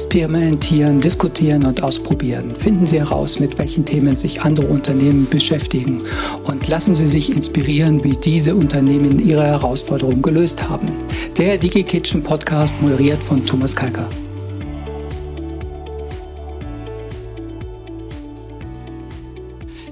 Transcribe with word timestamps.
Experimentieren, 0.00 0.98
diskutieren 0.98 1.66
und 1.66 1.82
ausprobieren. 1.82 2.54
Finden 2.56 2.86
Sie 2.86 2.98
heraus, 2.98 3.38
mit 3.38 3.58
welchen 3.58 3.84
Themen 3.84 4.16
sich 4.16 4.40
andere 4.40 4.66
Unternehmen 4.66 5.28
beschäftigen 5.28 6.00
und 6.44 6.66
lassen 6.68 6.94
Sie 6.94 7.04
sich 7.04 7.36
inspirieren, 7.36 8.02
wie 8.02 8.16
diese 8.16 8.54
Unternehmen 8.54 9.18
ihre 9.24 9.44
Herausforderungen 9.44 10.22
gelöst 10.22 10.66
haben. 10.66 10.88
Der 11.36 11.58
DigiKitchen 11.58 12.22
Podcast 12.22 12.74
moderiert 12.80 13.22
von 13.22 13.44
Thomas 13.44 13.76
Kalker. 13.76 14.08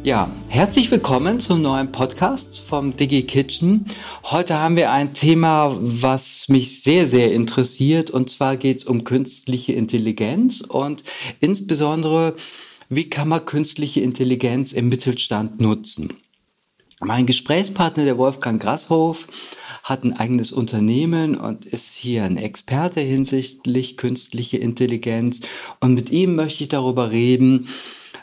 Ja, 0.02 0.30
herzlich 0.48 0.90
willkommen 0.90 1.40
zum 1.40 1.62
neuen 1.62 1.92
Podcast 1.92 2.60
vom 2.60 2.96
Digi 2.96 3.22
Kitchen. 3.22 3.86
Heute 4.24 4.58
haben 4.58 4.76
wir 4.76 4.90
ein 4.90 5.12
Thema, 5.12 5.76
was 5.78 6.48
mich 6.48 6.82
sehr, 6.82 7.06
sehr 7.06 7.32
interessiert. 7.32 8.10
Und 8.10 8.30
zwar 8.30 8.56
geht 8.56 8.78
es 8.78 8.84
um 8.84 9.04
künstliche 9.04 9.74
Intelligenz 9.74 10.62
und 10.62 11.04
insbesondere, 11.40 12.34
wie 12.88 13.10
kann 13.10 13.28
man 13.28 13.44
künstliche 13.44 14.00
Intelligenz 14.00 14.72
im 14.72 14.88
Mittelstand 14.88 15.60
nutzen. 15.60 16.14
Mein 17.00 17.26
Gesprächspartner, 17.26 18.04
der 18.04 18.18
Wolfgang 18.18 18.60
Grashof, 18.60 19.28
hat 19.84 20.04
ein 20.04 20.12
eigenes 20.14 20.52
Unternehmen 20.52 21.36
und 21.36 21.64
ist 21.64 21.94
hier 21.94 22.24
ein 22.24 22.36
Experte 22.36 23.00
hinsichtlich 23.00 23.96
künstliche 23.96 24.58
Intelligenz. 24.58 25.40
Und 25.80 25.94
mit 25.94 26.10
ihm 26.10 26.34
möchte 26.34 26.64
ich 26.64 26.68
darüber 26.68 27.10
reden, 27.10 27.68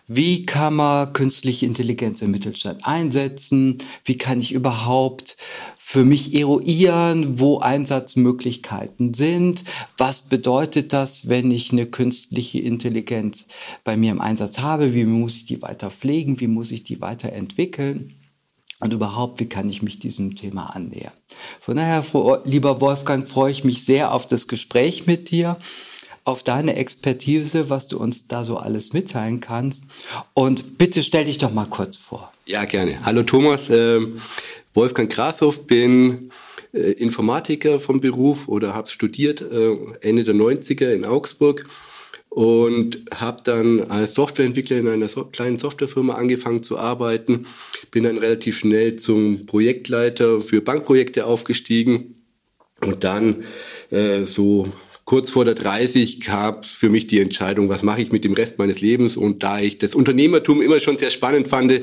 wie 0.07 0.45
kann 0.45 0.75
man 0.75 1.13
künstliche 1.13 1.65
Intelligenz 1.65 2.21
im 2.21 2.31
Mittelstand 2.31 2.85
einsetzen? 2.85 3.79
Wie 4.03 4.17
kann 4.17 4.39
ich 4.39 4.51
überhaupt 4.51 5.35
für 5.77 6.05
mich 6.05 6.35
eruieren, 6.35 7.39
wo 7.39 7.59
Einsatzmöglichkeiten 7.59 9.15
sind? 9.15 9.63
Was 9.97 10.21
bedeutet 10.21 10.93
das, 10.93 11.27
wenn 11.27 11.49
ich 11.49 11.71
eine 11.71 11.87
künstliche 11.87 12.59
Intelligenz 12.59 13.47
bei 13.83 13.97
mir 13.97 14.11
im 14.11 14.21
Einsatz 14.21 14.59
habe? 14.59 14.93
Wie 14.93 15.05
muss 15.05 15.35
ich 15.35 15.47
die 15.47 15.61
weiter 15.63 15.89
pflegen? 15.89 16.39
Wie 16.39 16.47
muss 16.47 16.71
ich 16.71 16.83
die 16.83 17.01
weiterentwickeln? 17.01 18.13
Und 18.79 18.93
überhaupt, 18.93 19.39
wie 19.39 19.47
kann 19.47 19.69
ich 19.69 19.81
mich 19.81 19.99
diesem 19.99 20.35
Thema 20.35 20.75
annähern? 20.75 21.13
Von 21.61 21.77
daher, 21.77 22.03
lieber 22.43 22.81
Wolfgang, 22.81 23.27
freue 23.27 23.51
ich 23.51 23.63
mich 23.63 23.85
sehr 23.85 24.13
auf 24.13 24.27
das 24.27 24.47
Gespräch 24.47 25.07
mit 25.07 25.31
dir 25.31 25.57
auf 26.25 26.43
deine 26.43 26.75
Expertise, 26.75 27.69
was 27.69 27.87
du 27.87 27.97
uns 27.97 28.27
da 28.27 28.43
so 28.43 28.57
alles 28.57 28.93
mitteilen 28.93 29.39
kannst. 29.39 29.83
Und 30.33 30.77
bitte 30.77 31.03
stell 31.03 31.25
dich 31.25 31.37
doch 31.37 31.53
mal 31.53 31.67
kurz 31.67 31.95
vor. 31.95 32.33
Ja, 32.45 32.65
gerne. 32.65 33.05
Hallo 33.05 33.23
Thomas, 33.23 33.69
äh, 33.69 34.01
Wolfgang 34.73 35.09
Grashoff, 35.09 35.67
bin 35.67 36.31
äh, 36.73 36.91
Informatiker 36.91 37.79
vom 37.79 38.01
Beruf 38.01 38.47
oder 38.47 38.73
habe 38.73 38.89
studiert 38.89 39.41
äh, 39.41 39.77
Ende 40.01 40.23
der 40.23 40.35
90er 40.35 40.91
in 40.91 41.05
Augsburg 41.05 41.67
und 42.29 43.05
habe 43.13 43.41
dann 43.43 43.83
als 43.83 44.15
Softwareentwickler 44.15 44.77
in 44.77 44.87
einer 44.87 45.07
so 45.07 45.25
kleinen 45.25 45.59
Softwarefirma 45.59 46.15
angefangen 46.15 46.63
zu 46.63 46.77
arbeiten. 46.77 47.45
Bin 47.91 48.03
dann 48.03 48.17
relativ 48.17 48.57
schnell 48.57 48.95
zum 48.95 49.45
Projektleiter 49.45 50.41
für 50.41 50.59
Bankprojekte 50.61 51.27
aufgestiegen 51.27 52.15
und 52.81 53.03
dann 53.03 53.45
äh, 53.91 54.23
so 54.23 54.67
kurz 55.05 55.29
vor 55.29 55.45
der 55.45 55.53
30 55.53 56.21
gab 56.21 56.65
für 56.65 56.89
mich 56.89 57.07
die 57.07 57.21
Entscheidung, 57.21 57.69
was 57.69 57.83
mache 57.83 58.01
ich 58.01 58.11
mit 58.11 58.23
dem 58.23 58.33
Rest 58.33 58.57
meines 58.57 58.81
Lebens. 58.81 59.15
Und 59.15 59.43
da 59.43 59.59
ich 59.59 59.77
das 59.77 59.95
Unternehmertum 59.95 60.61
immer 60.61 60.79
schon 60.79 60.97
sehr 60.97 61.11
spannend 61.11 61.47
fand, 61.47 61.81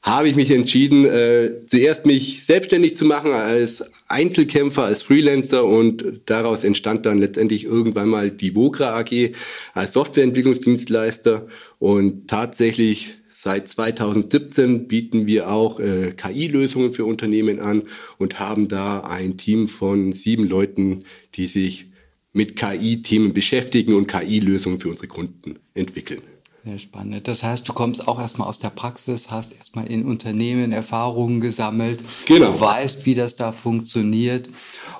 habe 0.00 0.28
ich 0.28 0.34
mich 0.34 0.50
entschieden, 0.50 1.04
äh, 1.04 1.66
zuerst 1.66 2.06
mich 2.06 2.44
selbstständig 2.44 2.96
zu 2.96 3.04
machen 3.04 3.32
als 3.32 3.84
Einzelkämpfer, 4.08 4.84
als 4.84 5.02
Freelancer 5.02 5.64
und 5.64 6.22
daraus 6.26 6.64
entstand 6.64 7.06
dann 7.06 7.20
letztendlich 7.20 7.64
irgendwann 7.64 8.08
mal 8.08 8.30
die 8.30 8.56
Vogra 8.56 8.98
AG 8.98 9.32
als 9.74 9.92
Softwareentwicklungsdienstleister 9.92 11.46
und 11.78 12.28
tatsächlich 12.28 13.16
Seit 13.44 13.66
2017 13.66 14.86
bieten 14.86 15.26
wir 15.26 15.50
auch 15.50 15.80
äh, 15.80 16.12
KI-Lösungen 16.12 16.92
für 16.92 17.04
Unternehmen 17.04 17.58
an 17.58 17.82
und 18.18 18.38
haben 18.38 18.68
da 18.68 19.00
ein 19.00 19.36
Team 19.36 19.66
von 19.66 20.12
sieben 20.12 20.48
Leuten, 20.48 21.02
die 21.34 21.48
sich 21.48 21.91
mit 22.32 22.56
KI-Themen 22.56 23.32
beschäftigen 23.32 23.94
und 23.94 24.06
KI-Lösungen 24.06 24.80
für 24.80 24.88
unsere 24.88 25.08
Kunden 25.08 25.56
entwickeln. 25.74 26.22
Sehr 26.64 26.78
spannend. 26.78 27.26
Das 27.26 27.42
heißt, 27.42 27.66
du 27.68 27.72
kommst 27.72 28.06
auch 28.06 28.20
erstmal 28.20 28.46
aus 28.46 28.60
der 28.60 28.70
Praxis, 28.70 29.32
hast 29.32 29.52
erstmal 29.52 29.88
in 29.88 30.04
Unternehmen 30.04 30.70
Erfahrungen 30.70 31.40
gesammelt, 31.40 31.98
genau. 32.26 32.60
weißt, 32.60 33.04
wie 33.04 33.16
das 33.16 33.34
da 33.34 33.50
funktioniert, 33.50 34.46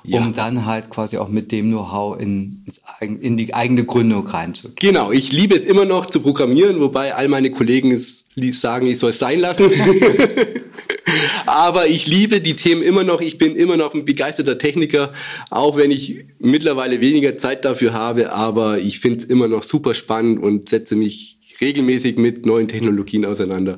um 0.03 0.11
ja. 0.11 0.29
dann 0.35 0.65
halt 0.65 0.89
quasi 0.89 1.17
auch 1.17 1.29
mit 1.29 1.53
dem 1.53 1.69
Know-how 1.69 2.19
in, 2.19 2.65
in 2.99 3.37
die 3.37 3.53
eigene 3.53 3.85
Gründung 3.85 4.27
reinzugehen. 4.27 4.75
Genau, 4.75 5.13
ich 5.13 5.31
liebe 5.31 5.55
es 5.55 5.63
immer 5.63 5.85
noch 5.85 6.05
zu 6.05 6.19
programmieren, 6.19 6.81
wobei 6.81 7.15
all 7.15 7.29
meine 7.29 7.49
Kollegen 7.49 7.91
es 7.91 8.22
sagen, 8.53 8.87
ich 8.87 8.99
soll 8.99 9.11
es 9.11 9.19
sein 9.19 9.39
lassen. 9.39 9.69
Aber 11.45 11.87
ich 11.87 12.07
liebe 12.07 12.41
die 12.41 12.55
Themen 12.55 12.81
immer 12.81 13.03
noch. 13.03 13.21
Ich 13.21 13.37
bin 13.37 13.55
immer 13.55 13.77
noch 13.77 13.93
ein 13.93 14.05
begeisterter 14.05 14.57
Techniker, 14.57 15.11
auch 15.49 15.77
wenn 15.77 15.91
ich 15.91 16.25
mittlerweile 16.39 17.01
weniger 17.01 17.37
Zeit 17.37 17.65
dafür 17.65 17.93
habe. 17.93 18.31
Aber 18.31 18.79
ich 18.79 18.99
finde 18.99 19.19
es 19.19 19.25
immer 19.25 19.47
noch 19.47 19.63
super 19.63 19.93
spannend 19.93 20.41
und 20.41 20.69
setze 20.69 20.95
mich 20.95 21.37
regelmäßig 21.61 22.17
mit 22.17 22.45
neuen 22.45 22.67
Technologien 22.67 23.25
auseinander, 23.25 23.77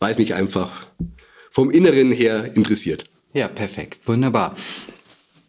weil 0.00 0.12
es 0.12 0.18
mich 0.18 0.34
einfach 0.34 0.86
vom 1.50 1.70
Inneren 1.70 2.12
her 2.12 2.50
interessiert. 2.54 3.04
Ja, 3.34 3.48
perfekt. 3.48 4.06
Wunderbar. 4.06 4.56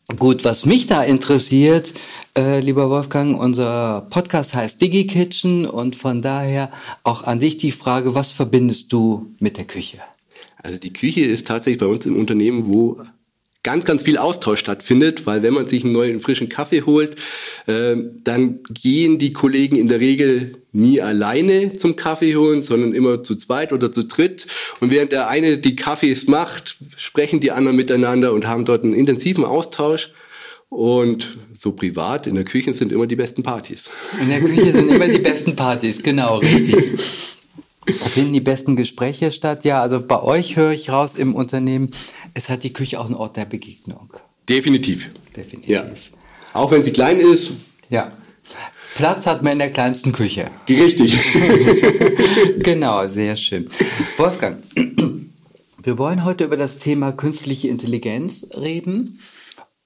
Gut, 0.08 0.44
was 0.44 0.66
mich 0.66 0.88
da 0.88 1.02
interessiert, 1.02 1.94
äh, 2.38 2.60
lieber 2.60 2.90
Wolfgang, 2.90 3.40
unser 3.40 4.06
Podcast 4.10 4.54
heißt 4.54 4.82
DigiKitchen 4.82 5.66
und 5.66 5.96
von 5.96 6.22
daher 6.22 6.72
auch 7.04 7.24
an 7.24 7.40
dich 7.40 7.58
die 7.58 7.72
Frage, 7.72 8.14
was 8.14 8.32
verbindest 8.32 8.92
du 8.92 9.34
mit 9.40 9.58
der 9.58 9.64
Küche? 9.64 10.00
Also 10.58 10.78
die 10.78 10.92
Küche 10.92 11.22
ist 11.22 11.48
tatsächlich 11.48 11.80
bei 11.80 11.86
uns 11.86 12.06
im 12.06 12.18
Unternehmen, 12.18 12.68
wo 12.68 13.02
ganz, 13.64 13.86
ganz 13.86 14.04
viel 14.04 14.18
Austausch 14.18 14.60
stattfindet, 14.60 15.26
weil 15.26 15.42
wenn 15.42 15.54
man 15.54 15.68
sich 15.68 15.84
einen 15.84 15.94
neuen 15.94 16.20
frischen 16.20 16.50
Kaffee 16.50 16.84
holt, 16.84 17.16
äh, 17.66 17.96
dann 18.24 18.60
gehen 18.70 19.20
die 19.20 19.34
Kollegen 19.34 19.78
in 19.78 19.88
der 19.88 20.00
Regel 20.00 20.58
nie 20.74 21.02
alleine 21.02 21.70
zum 21.70 21.96
Kaffee 21.96 22.36
holen, 22.36 22.64
sondern 22.64 22.94
immer 22.94 23.24
zu 23.24 23.36
zweit 23.36 23.72
oder 23.72 23.92
zu 23.92 24.04
dritt. 24.04 24.48
Und 24.82 24.92
während 24.92 25.14
der 25.14 25.30
eine 25.30 25.58
die 25.58 25.76
Kaffees 25.76 26.28
macht, 26.28 26.78
sprechen 26.98 27.40
die 27.40 27.52
anderen 27.52 27.78
miteinander 27.78 28.34
und 28.34 28.48
haben 28.48 28.66
dort 28.66 28.84
einen 28.84 28.94
intensiven 28.94 29.46
Austausch. 29.46 30.12
Und 30.70 31.38
so 31.58 31.72
privat 31.72 32.26
in 32.26 32.34
der 32.34 32.44
Küche 32.44 32.74
sind 32.74 32.92
immer 32.92 33.06
die 33.06 33.16
besten 33.16 33.44
Partys. 33.44 33.84
In 34.20 34.30
der 34.30 34.40
Küche 34.40 34.72
sind 34.72 34.92
immer 34.92 35.08
die 35.08 35.20
besten 35.20 35.56
Partys, 35.56 36.02
genau, 36.02 36.40
richtig. 36.40 37.00
Da 37.86 38.06
finden 38.06 38.34
die 38.34 38.40
besten 38.40 38.76
Gespräche 38.76 39.32
statt. 39.32 39.66
Ja, 39.66 39.82
also 39.82 40.02
bei 40.02 40.22
euch 40.22 40.56
höre 40.56 40.72
ich 40.72 40.90
raus 40.90 41.16
im 41.16 41.36
Unternehmen, 41.36 41.90
es 42.34 42.50
hat 42.50 42.64
die 42.64 42.74
Küche 42.74 43.00
auch 43.00 43.10
ein 43.10 43.16
Ort 43.16 43.38
der 43.38 43.46
Begegnung. 43.46 44.14
Definitiv. 44.50 45.10
Definitiv. 45.36 45.70
Ja. 45.70 45.86
Auch 46.54 46.72
wenn 46.72 46.84
sie 46.84 46.92
klein 46.92 47.20
ist. 47.20 47.54
Ja. 47.90 48.12
Platz 48.96 49.26
hat 49.26 49.42
man 49.42 49.54
in 49.54 49.60
der 49.60 49.72
kleinsten 49.72 50.12
Küche. 50.12 50.52
Richtig. 50.70 51.18
genau, 52.60 53.08
sehr 53.08 53.36
schön. 53.36 53.70
Wolfgang, 54.18 54.62
wir 55.82 55.98
wollen 55.98 56.24
heute 56.24 56.44
über 56.44 56.58
das 56.58 56.78
Thema 56.78 57.12
künstliche 57.12 57.70
Intelligenz 57.70 58.46
reden. 58.56 59.20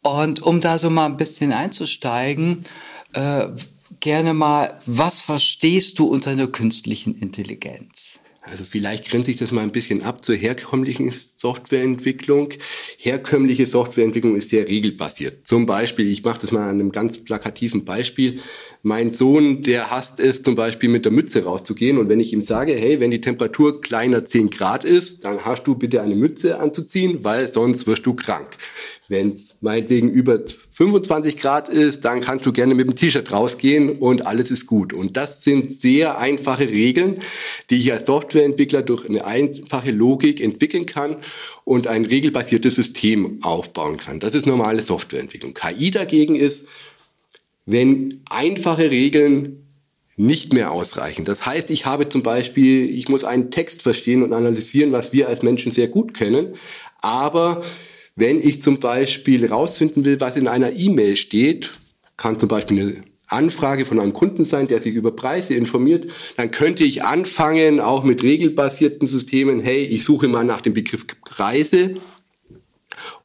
Und 0.04 0.42
um 0.42 0.62
da 0.62 0.78
so 0.78 0.90
mal 0.90 1.06
ein 1.06 1.18
bisschen 1.18 1.54
einzusteigen, 1.54 2.64
äh, 3.14 3.48
gerne 4.00 4.34
mal, 4.34 4.78
was 4.86 5.22
verstehst 5.22 6.00
du 6.00 6.06
unter 6.06 6.32
einer 6.32 6.48
künstlichen 6.48 7.16
Intelligenz? 7.16 8.20
Also 8.50 8.64
vielleicht 8.64 9.10
grenze 9.10 9.32
ich 9.32 9.38
das 9.38 9.52
mal 9.52 9.62
ein 9.62 9.72
bisschen 9.72 10.04
ab 10.04 10.24
zur 10.24 10.36
herkömmlichen 10.36 11.12
Softwareentwicklung. 11.12 12.54
Herkömmliche 12.98 13.66
Softwareentwicklung 13.66 14.36
ist 14.36 14.52
sehr 14.52 14.68
regelbasiert. 14.68 15.46
Zum 15.46 15.66
Beispiel, 15.66 16.08
ich 16.08 16.24
mache 16.24 16.40
das 16.42 16.52
mal 16.52 16.64
an 16.64 16.80
einem 16.80 16.92
ganz 16.92 17.18
plakativen 17.18 17.84
Beispiel. 17.84 18.40
Mein 18.84 19.14
Sohn, 19.14 19.62
der 19.64 19.92
hasst 19.92 20.20
es 20.20 20.44
zum 20.44 20.56
Beispiel 20.56 20.90
mit 20.90 21.04
der 21.06 21.12
Mütze 21.12 21.44
rauszugehen 21.44 21.98
und 21.98 22.10
wenn 22.10 22.20
ich 22.20 22.32
ihm 22.32 22.44
sage, 22.44 22.74
hey, 22.74 23.00
wenn 23.00 23.12
die 23.12 23.22
Temperatur 23.22 23.82
kleiner 23.82 24.24
10 24.24 24.50
Grad 24.50 24.86
ist, 24.86 25.26
dann 25.26 25.44
hast 25.44 25.64
du 25.68 25.76
bitte 25.76 26.02
eine 26.02 26.16
Mütze 26.16 26.60
anzuziehen, 26.60 27.20
weil 27.24 27.52
sonst 27.52 27.86
wirst 27.86 28.06
du 28.06 28.14
krank. 28.14 28.58
Wenn 29.10 29.32
es 29.32 29.58
meinetwegen 29.62 30.10
über 30.10 30.40
25 30.78 31.38
Grad 31.38 31.70
ist, 31.70 32.06
dann 32.06 32.22
kannst 32.22 32.46
du 32.46 32.52
gerne 32.54 32.76
mit 32.76 32.88
dem 32.88 32.96
T-Shirt 32.96 33.32
rausgehen 33.32 33.98
und 33.98 34.28
alles 34.28 34.52
ist 34.52 34.68
gut. 34.68 34.94
Und 34.94 35.18
das 35.18 35.44
sind 35.44 35.74
sehr 35.74 36.20
einfache 36.20 36.70
Regeln, 36.70 37.18
die 37.72 37.80
ich 37.80 37.92
als 37.92 38.06
Softwareentwickler 38.06 38.84
durch 38.84 39.10
eine 39.10 39.26
einfache 39.26 39.90
Logik 39.90 40.40
entwickeln 40.40 40.86
kann 40.86 41.16
und 41.64 41.88
ein 41.88 42.06
regelbasiertes 42.06 42.76
System 42.76 43.40
aufbauen 43.42 43.98
kann. 43.98 44.20
Das 44.20 44.36
ist 44.36 44.46
normale 44.46 44.84
Softwareentwicklung. 44.84 45.56
KI 45.56 45.90
dagegen 45.90 46.36
ist, 46.36 46.68
wenn 47.66 48.22
einfache 48.30 48.92
Regeln 48.92 49.64
nicht 50.16 50.54
mehr 50.54 50.72
ausreichen. 50.72 51.26
Das 51.26 51.44
heißt, 51.44 51.72
ich 51.72 51.88
habe 51.88 52.08
zum 52.08 52.22
Beispiel, 52.22 52.88
ich 52.88 53.10
muss 53.10 53.24
einen 53.24 53.50
Text 53.50 53.82
verstehen 53.82 54.22
und 54.22 54.32
analysieren, 54.32 54.92
was 54.92 55.12
wir 55.12 55.28
als 55.28 55.42
Menschen 55.42 55.72
sehr 55.72 55.88
gut 55.88 56.14
kennen, 56.14 56.54
aber 57.02 57.64
wenn 58.18 58.42
ich 58.42 58.64
zum 58.64 58.80
Beispiel 58.80 59.46
rausfinden 59.46 60.04
will, 60.04 60.20
was 60.20 60.36
in 60.36 60.48
einer 60.48 60.74
E-Mail 60.76 61.16
steht, 61.16 61.72
kann 62.18 62.40
zum 62.40 62.50
Beispiel 62.50 62.80
eine 62.82 63.04
Anfrage 63.28 63.86
von 63.86 64.00
einem 64.00 64.14
Kunden 64.14 64.44
sein, 64.44 64.68
der 64.68 64.82
sich 64.82 64.96
über 64.96 65.16
Preise 65.16 65.54
informiert, 65.54 66.12
dann 66.36 66.50
könnte 66.50 66.84
ich 66.84 67.04
anfangen, 67.04 67.80
auch 67.80 68.04
mit 68.04 68.24
regelbasierten 68.24 69.08
Systemen, 69.08 69.62
hey, 69.62 69.84
ich 69.84 70.04
suche 70.04 70.28
mal 70.28 70.44
nach 70.44 70.62
dem 70.62 70.74
Begriff 70.74 71.06
Preise 71.22 71.96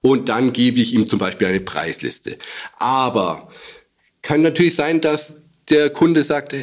und 0.02 0.28
dann 0.28 0.52
gebe 0.52 0.80
ich 0.80 0.92
ihm 0.92 1.08
zum 1.08 1.18
Beispiel 1.18 1.46
eine 1.46 1.60
Preisliste. 1.60 2.36
Aber 2.76 3.48
kann 4.20 4.42
natürlich 4.42 4.74
sein, 4.74 5.00
dass 5.00 5.32
der 5.70 5.88
Kunde 5.88 6.22
sagt, 6.22 6.54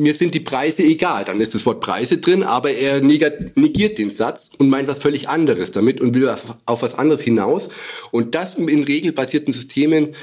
mir 0.00 0.14
sind 0.14 0.34
die 0.34 0.40
Preise 0.40 0.82
egal. 0.82 1.24
Dann 1.24 1.40
ist 1.40 1.54
das 1.54 1.66
Wort 1.66 1.80
Preise 1.80 2.18
drin, 2.18 2.42
aber 2.42 2.72
er 2.72 3.00
negiert 3.00 3.98
den 3.98 4.10
Satz 4.10 4.50
und 4.58 4.70
meint 4.70 4.88
was 4.88 4.98
völlig 4.98 5.28
anderes 5.28 5.70
damit 5.70 6.00
und 6.00 6.14
will 6.14 6.28
auf 6.28 6.82
was 6.82 6.94
anderes 6.94 7.20
hinaus. 7.20 7.68
Und 8.10 8.34
das 8.34 8.54
in 8.54 8.84
regelbasierten 8.84 9.52
Systemen 9.52 10.14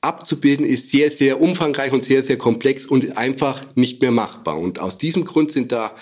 abzubilden, 0.00 0.64
ist 0.64 0.90
sehr, 0.90 1.10
sehr 1.10 1.40
umfangreich 1.40 1.92
und 1.92 2.04
sehr, 2.04 2.24
sehr 2.24 2.38
komplex 2.38 2.86
und 2.86 3.18
einfach 3.18 3.62
nicht 3.74 4.00
mehr 4.00 4.12
machbar. 4.12 4.58
Und 4.58 4.78
aus 4.78 4.96
diesem 4.96 5.24
Grund 5.24 5.52
sind 5.52 5.72
da 5.72 5.94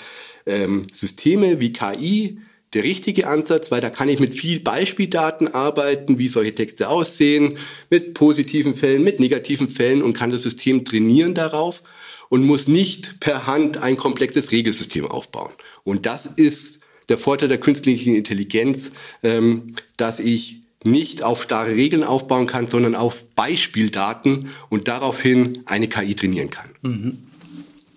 ähm, 0.45 0.83
Systeme 0.95 1.61
wie 1.61 1.73
KI 1.73 2.39
der 2.75 2.85
richtige 2.85 3.27
Ansatz, 3.27 3.71
weil 3.71 3.81
da 3.81 3.91
kann 3.91 4.09
ich 4.09 4.21
mit 4.21 4.35
viel 4.35 4.61
Beispieldaten 4.61 5.49
arbeiten, 5.49 6.19
wie 6.19 6.29
solche 6.29 6.55
Texte 6.55 6.89
aussehen, 6.89 7.59
mit 7.91 8.15
positiven 8.15 8.77
Fällen, 8.77 9.03
mit 9.03 9.19
negativen 9.19 9.69
Fällen 9.69 10.03
und 10.03 10.13
kann 10.13 10.31
das 10.31 10.43
System 10.43 10.85
trainieren 10.85 11.35
darauf 11.35 11.83
und 12.29 12.45
muss 12.45 12.69
nicht 12.69 13.21
per 13.21 13.47
Hand 13.47 13.79
ein 13.79 13.97
komplexes 13.97 14.53
Regelsystem 14.53 15.07
aufbauen. 15.07 15.53
Und 15.85 16.07
das 16.07 16.27
ist 16.27 16.81
der 17.09 17.19
Vorteil 17.19 17.49
der 17.49 17.59
künstlichen 17.59 18.15
Intelligenz, 18.15 18.93
ähm, 19.23 19.75
dass 19.97 20.19
ich 20.19 20.63
nicht 20.85 21.23
auf 21.23 21.43
starre 21.43 21.71
Regeln 21.71 22.05
aufbauen 22.05 22.47
kann, 22.47 22.69
sondern 22.69 22.95
auf 22.95 23.25
Beispieldaten 23.35 24.51
und 24.69 24.89
daraufhin 24.89 25.63
eine 25.67 25.89
KI 25.89 26.15
trainieren 26.15 26.51
kann. 26.51 26.71
Mhm. 26.83 27.19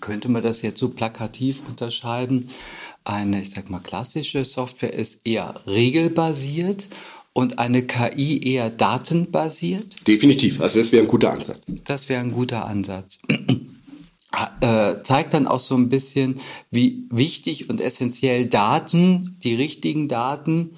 Könnte 0.01 0.29
man 0.29 0.41
das 0.41 0.61
jetzt 0.61 0.79
so 0.79 0.89
plakativ 0.89 1.61
unterscheiden? 1.67 2.49
Eine, 3.03 3.41
ich 3.41 3.51
sag 3.51 3.69
mal, 3.69 3.79
klassische 3.79 4.45
Software 4.45 4.93
ist 4.93 5.25
eher 5.25 5.61
regelbasiert 5.67 6.87
und 7.33 7.59
eine 7.59 7.83
KI 7.83 8.41
eher 8.43 8.69
datenbasiert? 8.69 10.07
Definitiv. 10.07 10.61
Also 10.61 10.79
das 10.79 10.91
wäre 10.91 11.03
ein 11.03 11.09
guter 11.09 11.31
Ansatz. 11.31 11.65
Das 11.85 12.09
wäre 12.09 12.21
ein 12.21 12.31
guter 12.31 12.65
Ansatz. 12.65 13.19
Äh, 14.61 15.01
zeigt 15.03 15.33
dann 15.33 15.47
auch 15.47 15.59
so 15.59 15.75
ein 15.75 15.89
bisschen, 15.89 16.39
wie 16.71 17.03
wichtig 17.09 17.69
und 17.69 17.81
essentiell 17.81 18.47
Daten, 18.47 19.37
die 19.43 19.55
richtigen 19.55 20.07
Daten 20.07 20.71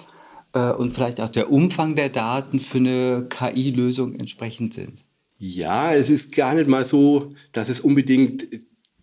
äh, 0.52 0.72
und 0.72 0.92
vielleicht 0.92 1.20
auch 1.20 1.28
der 1.28 1.50
Umfang 1.50 1.96
der 1.96 2.08
Daten 2.08 2.60
für 2.60 2.78
eine 2.78 3.26
KI-Lösung 3.28 4.14
entsprechend 4.14 4.74
sind? 4.74 5.04
Ja, 5.38 5.94
es 5.94 6.08
ist 6.08 6.34
gar 6.34 6.54
nicht 6.54 6.68
mal 6.68 6.84
so, 6.84 7.34
dass 7.52 7.68
es 7.68 7.80
unbedingt 7.80 8.46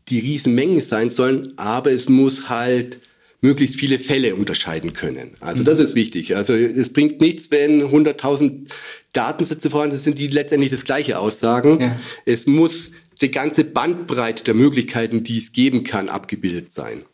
die 0.07 0.19
Riesenmengen 0.19 0.81
sein 0.81 1.11
sollen, 1.11 1.53
aber 1.57 1.91
es 1.91 2.09
muss 2.09 2.49
halt 2.49 2.99
möglichst 3.41 3.75
viele 3.75 3.99
Fälle 3.99 4.35
unterscheiden 4.35 4.93
können. 4.93 5.35
Also 5.39 5.61
mhm. 5.61 5.65
das 5.65 5.79
ist 5.79 5.95
wichtig. 5.95 6.35
Also 6.35 6.53
es 6.53 6.91
bringt 6.91 7.21
nichts, 7.21 7.51
wenn 7.51 7.83
100.000 7.83 8.67
Datensätze 9.13 9.69
vorhanden 9.69 9.97
sind, 9.97 10.17
die 10.17 10.27
letztendlich 10.27 10.71
das 10.71 10.83
gleiche 10.83 11.19
aussagen. 11.19 11.79
Ja. 11.79 11.99
Es 12.25 12.47
muss 12.47 12.91
die 13.21 13.31
ganze 13.31 13.63
Bandbreite 13.63 14.43
der 14.43 14.53
Möglichkeiten, 14.53 15.23
die 15.23 15.37
es 15.37 15.51
geben 15.51 15.83
kann, 15.83 16.09
abgebildet 16.09 16.71
sein. 16.71 17.05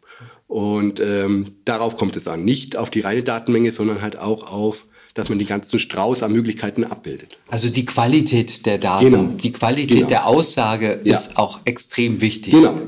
Und 0.47 0.99
ähm, 0.99 1.55
darauf 1.65 1.97
kommt 1.97 2.15
es 2.15 2.27
an. 2.27 2.45
Nicht 2.45 2.77
auf 2.77 2.89
die 2.89 3.01
reine 3.01 3.23
Datenmenge, 3.23 3.71
sondern 3.71 4.01
halt 4.01 4.17
auch 4.17 4.51
auf, 4.51 4.85
dass 5.15 5.29
man 5.29 5.39
den 5.39 5.47
ganzen 5.47 5.79
Strauß 5.79 6.23
an 6.23 6.33
Möglichkeiten 6.33 6.83
abbildet. 6.83 7.39
Also 7.47 7.69
die 7.69 7.85
Qualität 7.85 8.65
der 8.65 8.77
Daten, 8.77 9.05
genau. 9.05 9.23
die 9.23 9.51
Qualität 9.51 9.95
genau. 9.95 10.07
der 10.07 10.27
Aussage 10.27 10.99
ja. 11.03 11.15
ist 11.15 11.37
auch 11.37 11.59
extrem 11.65 12.21
wichtig. 12.21 12.53
Genau. 12.53 12.79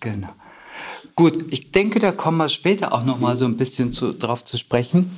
Genau. 0.00 0.28
Gut, 1.14 1.44
ich 1.50 1.72
denke, 1.72 1.98
da 1.98 2.12
kommen 2.12 2.38
wir 2.38 2.48
später 2.48 2.92
auch 2.92 3.04
noch 3.04 3.20
mal 3.20 3.36
so 3.36 3.44
ein 3.44 3.56
bisschen 3.56 3.92
zu, 3.92 4.12
drauf 4.12 4.44
zu 4.44 4.56
sprechen. 4.56 5.10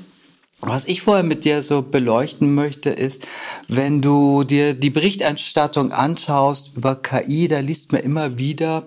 Was 0.66 0.86
ich 0.86 1.02
vorher 1.02 1.24
mit 1.24 1.44
dir 1.44 1.62
so 1.62 1.82
beleuchten 1.82 2.54
möchte, 2.54 2.88
ist, 2.88 3.28
wenn 3.68 4.00
du 4.00 4.44
dir 4.44 4.72
die 4.72 4.88
Berichterstattung 4.88 5.92
anschaust 5.92 6.76
über 6.76 6.96
KI, 6.96 7.48
da 7.48 7.58
liest 7.58 7.92
man 7.92 8.00
immer 8.00 8.38
wieder, 8.38 8.84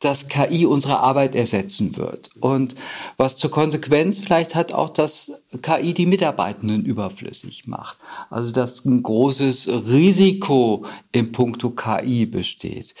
dass 0.00 0.26
KI 0.26 0.66
unsere 0.66 0.98
Arbeit 0.98 1.36
ersetzen 1.36 1.96
wird. 1.96 2.30
Und 2.40 2.74
was 3.16 3.36
zur 3.36 3.52
Konsequenz 3.52 4.18
vielleicht 4.18 4.56
hat 4.56 4.72
auch, 4.72 4.88
dass 4.88 5.30
KI 5.62 5.94
die 5.94 6.06
Mitarbeitenden 6.06 6.84
überflüssig 6.84 7.68
macht. 7.68 7.98
Also 8.28 8.50
dass 8.50 8.84
ein 8.84 9.00
großes 9.00 9.68
Risiko 9.86 10.84
im 11.12 11.30
Punkto 11.30 11.70
KI 11.70 12.26
besteht. 12.26 12.94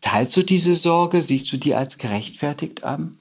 Teilst 0.00 0.34
du 0.34 0.42
diese 0.42 0.74
Sorge? 0.74 1.22
Siehst 1.22 1.52
du 1.52 1.58
die 1.58 1.74
als 1.74 1.98
gerechtfertigt 1.98 2.84
an? 2.84 3.18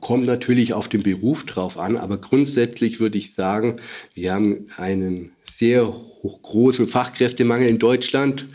Kommt 0.00 0.26
natürlich 0.26 0.74
auf 0.74 0.88
den 0.88 1.02
Beruf 1.02 1.46
drauf 1.46 1.78
an, 1.78 1.96
aber 1.96 2.18
grundsätzlich 2.18 2.98
würde 2.98 3.18
ich 3.18 3.34
sagen, 3.34 3.80
wir 4.14 4.32
haben 4.32 4.66
einen 4.76 5.32
sehr 5.56 5.94
großen 6.42 6.88
Fachkräftemangel 6.88 7.68
in 7.68 7.78
Deutschland 7.78 8.46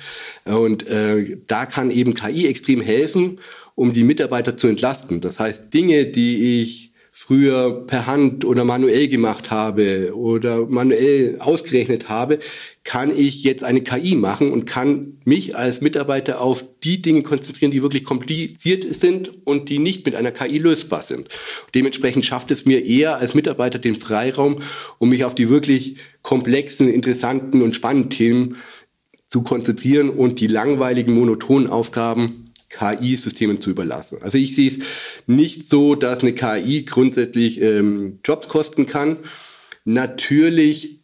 und 0.43 0.85
äh, 0.87 1.37
da 1.47 1.65
kann 1.65 1.89
eben 1.89 2.15
KI 2.15 2.47
extrem 2.47 2.81
helfen, 2.81 3.39
um 3.75 3.93
die 3.93 4.03
Mitarbeiter 4.03 4.57
zu 4.57 4.67
entlasten. 4.67 5.21
Das 5.21 5.39
heißt, 5.39 5.73
Dinge, 5.73 6.05
die 6.07 6.61
ich 6.61 6.86
früher 7.19 7.83
per 7.87 8.05
Hand 8.05 8.45
oder 8.45 8.63
manuell 8.63 9.07
gemacht 9.07 9.49
habe 9.49 10.15
oder 10.15 10.67
manuell 10.67 11.37
ausgerechnet 11.39 12.09
habe, 12.09 12.37
kann 12.83 13.11
ich 13.11 13.43
jetzt 13.43 13.63
eine 13.63 13.81
KI 13.81 14.13
machen 14.13 14.51
und 14.51 14.67
kann 14.67 15.17
mich 15.25 15.57
als 15.57 15.81
Mitarbeiter 15.81 16.39
auf 16.39 16.63
die 16.83 17.01
Dinge 17.01 17.23
konzentrieren, 17.23 17.71
die 17.71 17.81
wirklich 17.81 18.03
kompliziert 18.03 18.85
sind 18.93 19.31
und 19.45 19.69
die 19.69 19.79
nicht 19.79 20.05
mit 20.05 20.13
einer 20.13 20.29
KI 20.29 20.59
lösbar 20.59 21.01
sind. 21.01 21.27
Dementsprechend 21.73 22.23
schafft 22.23 22.51
es 22.51 22.65
mir 22.65 22.85
eher 22.85 23.17
als 23.17 23.33
Mitarbeiter 23.33 23.79
den 23.79 23.99
Freiraum, 23.99 24.61
um 24.99 25.09
mich 25.09 25.25
auf 25.25 25.33
die 25.33 25.49
wirklich 25.49 25.95
komplexen, 26.21 26.87
interessanten 26.87 27.63
und 27.63 27.75
spannenden 27.75 28.11
Themen 28.11 28.57
zu 29.27 29.41
konzentrieren 29.41 30.11
und 30.11 30.39
die 30.39 30.47
langweiligen, 30.47 31.15
monotonen 31.15 31.67
Aufgaben 31.67 32.46
KI-Systemen 32.69 33.61
zu 33.61 33.69
überlassen. 33.69 34.19
Also 34.21 34.37
ich 34.37 34.55
sehe 34.55 34.69
es 34.69 34.79
nicht 35.25 35.69
so, 35.69 35.95
dass 35.95 36.19
eine 36.19 36.33
KI 36.33 36.83
grundsätzlich 36.83 37.61
ähm, 37.61 38.19
Jobs 38.23 38.47
kosten 38.49 38.87
kann. 38.87 39.19
Natürlich 39.85 41.01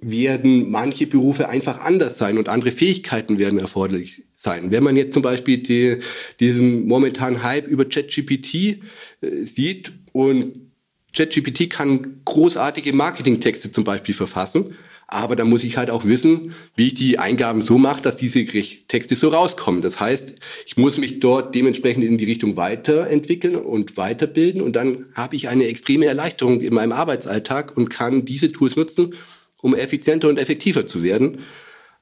werden 0.00 0.70
manche 0.70 1.06
Berufe 1.06 1.48
einfach 1.48 1.80
anders 1.80 2.18
sein 2.18 2.38
und 2.38 2.48
andere 2.48 2.72
Fähigkeiten 2.72 3.38
werden 3.38 3.58
erforderlich 3.58 4.24
sein. 4.40 4.70
Wenn 4.70 4.84
man 4.84 4.96
jetzt 4.96 5.14
zum 5.14 5.22
Beispiel 5.22 5.58
die, 5.58 5.98
diesen 6.38 6.86
momentanen 6.86 7.42
Hype 7.42 7.66
über 7.66 7.84
ChatGPT 7.84 8.54
äh, 8.54 9.40
sieht 9.40 9.92
und 10.12 10.68
ChatGPT 11.16 11.70
kann 11.70 12.20
großartige 12.24 12.92
Marketingtexte 12.92 13.72
zum 13.72 13.84
Beispiel 13.84 14.14
verfassen, 14.14 14.74
aber 15.10 15.36
da 15.36 15.44
muss 15.44 15.64
ich 15.64 15.78
halt 15.78 15.88
auch 15.88 16.04
wissen, 16.04 16.54
wie 16.76 16.88
ich 16.88 16.94
die 16.94 17.18
Eingaben 17.18 17.62
so 17.62 17.78
mache, 17.78 18.02
dass 18.02 18.16
diese 18.16 18.44
Texte 18.44 19.16
so 19.16 19.30
rauskommen. 19.30 19.80
Das 19.80 19.98
heißt, 19.98 20.34
ich 20.66 20.76
muss 20.76 20.98
mich 20.98 21.18
dort 21.18 21.54
dementsprechend 21.54 22.04
in 22.04 22.18
die 22.18 22.26
Richtung 22.26 22.58
weiterentwickeln 22.58 23.56
und 23.56 23.96
weiterbilden. 23.96 24.60
Und 24.60 24.76
dann 24.76 25.06
habe 25.14 25.34
ich 25.34 25.48
eine 25.48 25.64
extreme 25.64 26.04
Erleichterung 26.04 26.60
in 26.60 26.74
meinem 26.74 26.92
Arbeitsalltag 26.92 27.74
und 27.74 27.88
kann 27.88 28.26
diese 28.26 28.52
Tools 28.52 28.76
nutzen, 28.76 29.14
um 29.62 29.74
effizienter 29.74 30.28
und 30.28 30.38
effektiver 30.38 30.86
zu 30.86 31.02
werden. 31.02 31.38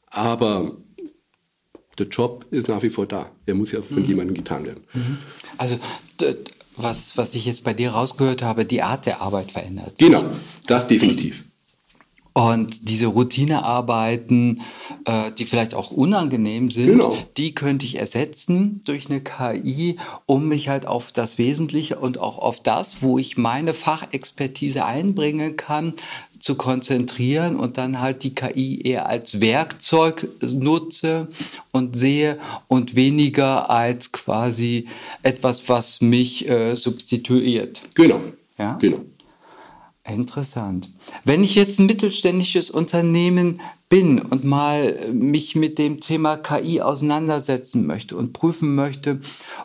Aber 0.08 0.76
der 1.98 2.08
Job 2.08 2.44
ist 2.50 2.66
nach 2.66 2.82
wie 2.82 2.90
vor 2.90 3.06
da. 3.06 3.30
Er 3.46 3.54
muss 3.54 3.70
ja 3.70 3.82
von 3.82 4.02
mhm. 4.02 4.08
jemandem 4.08 4.34
getan 4.34 4.64
werden. 4.64 4.82
Mhm. 4.92 5.18
Also 5.58 5.78
was, 6.76 7.16
was 7.16 7.36
ich 7.36 7.46
jetzt 7.46 7.62
bei 7.62 7.72
dir 7.72 7.90
rausgehört 7.90 8.42
habe, 8.42 8.64
die 8.64 8.82
Art 8.82 9.06
der 9.06 9.20
Arbeit 9.20 9.52
verändert. 9.52 9.94
Genau, 9.98 10.24
das 10.66 10.88
definitiv. 10.88 11.45
Und 12.36 12.90
diese 12.90 13.06
Routinearbeiten, 13.06 14.60
äh, 15.06 15.32
die 15.32 15.46
vielleicht 15.46 15.72
auch 15.72 15.90
unangenehm 15.90 16.70
sind, 16.70 16.88
genau. 16.88 17.16
die 17.38 17.54
könnte 17.54 17.86
ich 17.86 17.96
ersetzen 17.96 18.82
durch 18.84 19.08
eine 19.08 19.22
KI, 19.22 19.96
um 20.26 20.46
mich 20.46 20.68
halt 20.68 20.84
auf 20.84 21.12
das 21.12 21.38
Wesentliche 21.38 21.96
und 21.96 22.18
auch 22.18 22.36
auf 22.36 22.60
das, 22.60 23.00
wo 23.00 23.16
ich 23.18 23.38
meine 23.38 23.72
Fachexpertise 23.72 24.84
einbringen 24.84 25.56
kann, 25.56 25.94
zu 26.38 26.56
konzentrieren 26.56 27.56
und 27.56 27.78
dann 27.78 28.02
halt 28.02 28.22
die 28.22 28.34
KI 28.34 28.82
eher 28.82 29.08
als 29.08 29.40
Werkzeug 29.40 30.28
nutze 30.42 31.28
und 31.72 31.96
sehe 31.96 32.38
und 32.68 32.94
weniger 32.94 33.70
als 33.70 34.12
quasi 34.12 34.88
etwas, 35.22 35.70
was 35.70 36.02
mich 36.02 36.46
äh, 36.50 36.74
substituiert. 36.74 37.80
Genau. 37.94 38.20
Ja? 38.58 38.74
Genau. 38.74 39.00
Interessant. 40.08 40.90
Wenn 41.24 41.42
ich 41.42 41.54
jetzt 41.54 41.80
ein 41.80 41.86
mittelständisches 41.86 42.70
Unternehmen 42.70 43.60
bin 43.88 44.20
und 44.20 44.44
mal 44.44 44.98
mich 45.12 45.56
mit 45.56 45.78
dem 45.78 46.00
Thema 46.00 46.36
KI 46.36 46.80
auseinandersetzen 46.80 47.86
möchte 47.86 48.16
und 48.16 48.32
prüfen 48.32 48.74
möchte, 48.74 49.20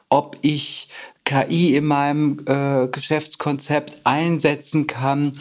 ob 0.09 0.37
ich 0.41 0.89
KI 1.25 1.75
in 1.75 1.85
meinem 1.85 2.39
äh, 2.45 2.87
Geschäftskonzept 2.87 4.01
einsetzen 4.03 4.87
kann, 4.87 5.39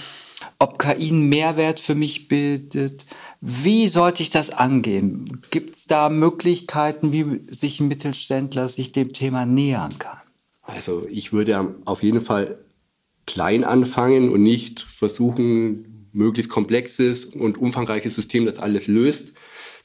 ob 0.58 0.78
KI 0.78 1.08
einen 1.08 1.28
Mehrwert 1.28 1.80
für 1.80 1.94
mich 1.94 2.28
bildet. 2.28 3.06
Wie 3.40 3.88
sollte 3.88 4.22
ich 4.22 4.30
das 4.30 4.50
angehen? 4.50 5.42
Gibt 5.50 5.76
es 5.76 5.86
da 5.86 6.10
Möglichkeiten, 6.10 7.12
wie 7.12 7.40
sich 7.50 7.80
ein 7.80 7.88
Mittelständler 7.88 8.68
sich 8.68 8.92
dem 8.92 9.12
Thema 9.12 9.46
nähern 9.46 9.98
kann? 9.98 10.18
Also 10.62 11.06
ich 11.10 11.32
würde 11.32 11.74
auf 11.86 12.02
jeden 12.02 12.20
Fall 12.20 12.58
klein 13.30 13.62
anfangen 13.62 14.30
und 14.30 14.42
nicht 14.42 14.80
versuchen, 14.80 16.08
möglichst 16.12 16.50
komplexes 16.50 17.26
und 17.26 17.58
umfangreiches 17.58 18.16
System, 18.16 18.44
das 18.44 18.58
alles 18.58 18.88
löst, 18.88 19.34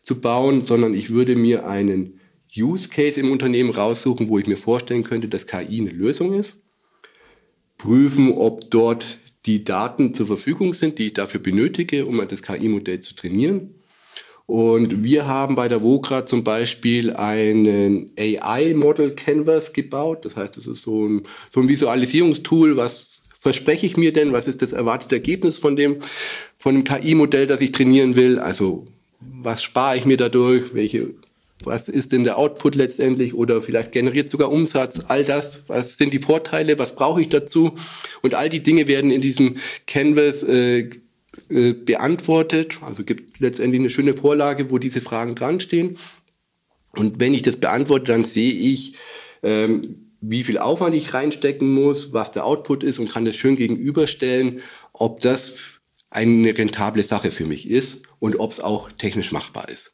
zu 0.02 0.20
bauen, 0.20 0.66
sondern 0.66 0.96
ich 0.96 1.12
würde 1.12 1.36
mir 1.36 1.68
einen 1.68 2.20
Use 2.58 2.90
Case 2.90 3.20
im 3.20 3.32
Unternehmen 3.32 3.70
raussuchen, 3.70 4.30
wo 4.30 4.40
ich 4.40 4.48
mir 4.48 4.58
vorstellen 4.58 5.04
könnte, 5.04 5.28
dass 5.28 5.46
KI 5.46 5.82
eine 5.82 5.92
Lösung 5.92 6.34
ist. 6.34 6.58
Prüfen, 7.78 8.32
ob 8.32 8.72
dort 8.72 9.06
die 9.46 9.64
Daten 9.64 10.16
zur 10.16 10.26
Verfügung 10.26 10.74
sind, 10.74 10.98
die 10.98 11.08
ich 11.08 11.14
dafür 11.14 11.40
benötige, 11.40 12.08
um 12.08 12.28
das 12.28 12.42
KI-Modell 12.42 13.02
zu 13.02 13.14
trainieren. 13.14 13.76
Und 14.48 15.04
wir 15.04 15.28
haben 15.28 15.56
bei 15.56 15.68
der 15.68 15.84
VOGRA 15.84 16.26
zum 16.26 16.44
Beispiel 16.44 17.14
einen 17.14 18.12
AI-Model 18.18 19.12
Canvas 19.12 19.72
gebaut. 19.72 20.26
Das 20.26 20.36
heißt, 20.36 20.58
das 20.58 20.66
ist 20.66 20.84
so 20.84 21.08
ein, 21.08 21.24
so 21.52 21.60
ein 21.60 21.68
Visualisierungstool, 21.68 22.76
was 22.76 23.15
verspreche 23.46 23.86
ich 23.86 23.96
mir 23.96 24.12
denn? 24.12 24.34
Was 24.34 24.48
ist 24.48 24.64
das 24.64 24.74
erwartete 24.74 25.18
Ergebnis 25.18 25.60
von 25.60 25.76
dem, 25.76 25.98
von 26.58 26.74
dem 26.74 26.84
KI-Modell, 26.84 27.46
das 27.46 27.62
ich 27.62 27.72
trainieren 27.72 28.16
will? 28.16 28.40
Also, 28.40 28.88
was 29.20 29.62
spare 29.62 29.98
ich 29.98 30.06
mir 30.06 30.18
dadurch? 30.18 30.74
Welche 30.74 31.12
was 31.64 31.88
ist 31.88 32.12
denn 32.12 32.24
der 32.24 32.40
Output 32.40 32.74
letztendlich 32.74 33.36
oder 33.36 33.62
vielleicht 33.62 33.92
generiert 33.92 34.32
sogar 34.32 34.52
Umsatz, 34.52 35.00
all 35.08 35.24
das, 35.24 35.62
was 35.68 35.96
sind 35.96 36.12
die 36.12 36.20
Vorteile, 36.20 36.80
was 36.80 36.96
brauche 36.96 37.22
ich 37.22 37.30
dazu 37.30 37.76
und 38.24 38.34
all 38.34 38.50
die 38.50 38.64
Dinge 38.64 38.88
werden 38.88 39.12
in 39.12 39.22
diesem 39.22 39.58
Canvas 39.86 40.42
äh, 40.44 40.90
äh, 41.50 41.74
beantwortet, 41.74 42.78
also 42.82 43.04
gibt 43.04 43.40
letztendlich 43.40 43.80
eine 43.80 43.90
schöne 43.92 44.16
Vorlage, 44.16 44.72
wo 44.72 44.80
diese 44.80 45.02
Fragen 45.02 45.36
dran 45.36 45.60
stehen 45.60 45.98
und 46.98 47.20
wenn 47.20 47.34
ich 47.34 47.44
das 47.44 47.58
beantworte, 47.58 48.12
dann 48.12 48.26
sehe 48.26 48.54
ich, 48.54 48.96
ähm, 49.42 50.05
wie 50.22 50.44
viel 50.44 50.58
Aufwand 50.58 50.96
ich 50.96 51.14
reinstecken 51.14 51.74
muss, 51.74 52.14
was 52.14 52.32
der 52.32 52.46
Output 52.46 52.84
ist 52.84 53.00
und 53.00 53.12
kann 53.12 53.26
das 53.26 53.36
schön 53.36 53.56
gegenüberstellen, 53.56 54.62
ob 54.94 55.22
das 55.22 55.54
eine 56.10 56.58
rentable 56.58 57.04
Sache 57.04 57.32
für 57.32 57.46
mich 57.46 57.70
ist 57.70 58.04
und 58.20 58.40
ob 58.40 58.52
es 58.52 58.60
auch 58.60 58.92
technisch 58.92 59.32
machbar 59.32 59.70
ist. 59.70 59.94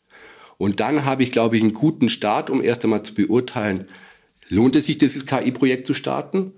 Und 0.58 0.80
dann 0.80 1.06
habe 1.06 1.24
ich, 1.24 1.32
glaube 1.32 1.58
ich, 1.58 1.63
einen 1.63 1.74
guten 1.74 2.10
Start, 2.10 2.50
um 2.50 2.63
erst 2.63 2.84
einmal 2.84 3.04
zu 3.04 3.16
beurteilen, 3.16 3.88
lohnt 4.48 4.75
es 4.75 4.86
sich, 4.86 5.00
dieses 5.00 5.25
KI-Projekt 5.25 5.88
zu 5.88 5.94
starten? 5.94 6.54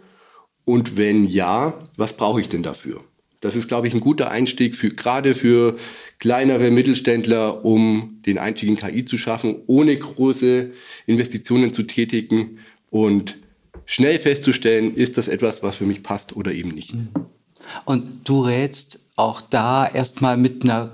Und 0.65 0.98
wenn 0.98 1.25
ja, 1.25 1.79
was 1.96 2.13
brauche 2.13 2.41
ich 2.41 2.50
denn 2.50 2.63
dafür? 2.63 3.01
Das 3.39 3.55
ist, 3.55 3.67
glaube 3.67 3.88
ich, 3.88 3.93
ein 3.93 4.00
guter 4.00 4.32
Einstieg 4.32 4.75
für, 4.75 4.89
gerade 4.89 5.34
für 5.34 5.77
kleinere 6.20 6.72
Mittelständler, 6.72 7.65
um 7.65 8.22
den 8.25 8.38
Einstieg 8.38 8.70
in 8.70 8.77
KI 8.77 9.03
zu 9.05 9.17
schaffen, 9.17 9.55
ohne 9.67 9.96
große 9.98 10.72
Investitionen 11.05 11.74
zu 11.74 11.84
tätigen 11.84 12.60
und 12.89 13.38
schnell 13.85 14.19
festzustellen, 14.19 14.95
ist 14.95 15.17
das 15.17 15.27
etwas, 15.27 15.63
was 15.63 15.75
für 15.75 15.85
mich 15.85 16.03
passt 16.03 16.35
oder 16.35 16.51
eben 16.51 16.69
nicht. 16.69 16.93
Und 17.85 18.27
du 18.27 18.41
rätst 18.41 18.99
auch 19.15 19.41
da 19.41 19.87
erstmal 19.87 20.37
mit 20.37 20.63
einer 20.63 20.91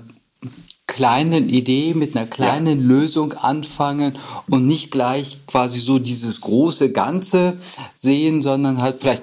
kleinen 0.86 1.48
Idee, 1.48 1.94
mit 1.94 2.16
einer 2.16 2.26
kleinen 2.26 2.80
ja. 2.82 2.86
Lösung 2.86 3.32
anfangen 3.32 4.18
und 4.48 4.66
nicht 4.66 4.90
gleich 4.90 5.38
quasi 5.46 5.78
so 5.78 5.98
dieses 5.98 6.40
große 6.40 6.90
Ganze 6.90 7.58
sehen, 7.96 8.42
sondern 8.42 8.82
halt 8.82 8.96
vielleicht 9.00 9.22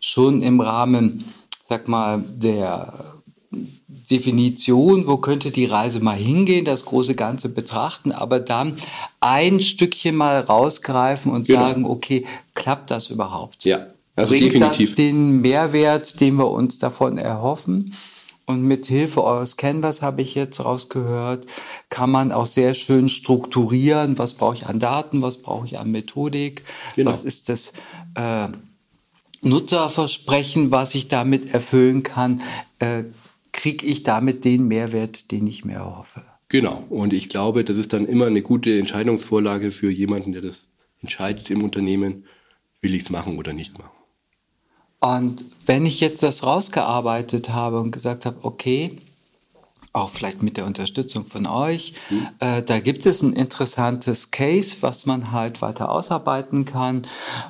schon 0.00 0.42
im 0.42 0.60
Rahmen, 0.60 1.24
sag 1.68 1.88
mal, 1.88 2.22
der 2.26 3.17
Definition, 4.10 5.06
wo 5.06 5.18
könnte 5.18 5.50
die 5.50 5.66
Reise 5.66 6.00
mal 6.00 6.16
hingehen, 6.16 6.64
das 6.64 6.84
große 6.84 7.14
Ganze 7.14 7.48
betrachten, 7.48 8.12
aber 8.12 8.40
dann 8.40 8.76
ein 9.20 9.60
Stückchen 9.60 10.16
mal 10.16 10.40
rausgreifen 10.40 11.30
und 11.30 11.46
genau. 11.46 11.60
sagen, 11.60 11.84
okay, 11.84 12.26
klappt 12.54 12.90
das 12.90 13.10
überhaupt? 13.10 13.64
Ja, 13.64 13.86
also 14.16 14.30
Bringt 14.30 14.54
definitiv. 14.54 14.88
das 14.88 14.96
den 14.96 15.40
Mehrwert, 15.40 16.20
den 16.20 16.36
wir 16.36 16.50
uns 16.50 16.78
davon 16.78 17.18
erhoffen? 17.18 17.94
Und 18.46 18.62
mit 18.62 18.86
Hilfe 18.86 19.22
eures 19.22 19.58
Canvas 19.58 20.00
habe 20.00 20.22
ich 20.22 20.34
jetzt 20.34 20.64
rausgehört, 20.64 21.46
kann 21.90 22.10
man 22.10 22.32
auch 22.32 22.46
sehr 22.46 22.72
schön 22.72 23.10
strukturieren, 23.10 24.16
was 24.16 24.32
brauche 24.32 24.54
ich 24.54 24.66
an 24.66 24.80
Daten, 24.80 25.20
was 25.20 25.42
brauche 25.42 25.66
ich 25.66 25.78
an 25.78 25.90
Methodik, 25.90 26.64
genau. 26.96 27.10
was 27.10 27.24
ist 27.24 27.50
das 27.50 27.74
äh, 28.14 28.48
Nutzerversprechen, 29.42 30.70
was 30.70 30.94
ich 30.94 31.08
damit 31.08 31.52
erfüllen 31.52 32.02
kann, 32.02 32.40
äh, 32.78 33.04
kriege 33.58 33.86
ich 33.86 34.04
damit 34.04 34.44
den 34.44 34.68
Mehrwert, 34.68 35.32
den 35.32 35.48
ich 35.48 35.64
mir 35.64 35.74
erhoffe. 35.74 36.22
Genau, 36.48 36.84
und 36.90 37.12
ich 37.12 37.28
glaube, 37.28 37.64
das 37.64 37.76
ist 37.76 37.92
dann 37.92 38.06
immer 38.06 38.26
eine 38.26 38.40
gute 38.40 38.78
Entscheidungsvorlage 38.78 39.72
für 39.72 39.90
jemanden, 39.90 40.30
der 40.30 40.42
das 40.42 40.68
entscheidet 41.02 41.50
im 41.50 41.64
Unternehmen, 41.64 42.24
will 42.80 42.94
ich 42.94 43.02
es 43.02 43.10
machen 43.10 43.36
oder 43.36 43.52
nicht 43.52 43.76
machen. 43.76 43.90
Und 45.00 45.44
wenn 45.66 45.86
ich 45.86 45.98
jetzt 45.98 46.22
das 46.22 46.46
rausgearbeitet 46.46 47.48
habe 47.48 47.80
und 47.80 47.90
gesagt 47.90 48.26
habe, 48.26 48.38
okay, 48.42 48.94
auch 49.92 50.10
vielleicht 50.10 50.42
mit 50.42 50.56
der 50.56 50.66
Unterstützung 50.66 51.26
von 51.26 51.46
euch. 51.46 51.94
Mhm. 52.10 52.28
Äh, 52.40 52.62
da 52.62 52.78
gibt 52.78 53.06
es 53.06 53.22
ein 53.22 53.32
interessantes 53.32 54.30
Case, 54.30 54.76
was 54.80 55.06
man 55.06 55.32
halt 55.32 55.62
weiter 55.62 55.90
ausarbeiten 55.90 56.66
kann. 56.66 57.02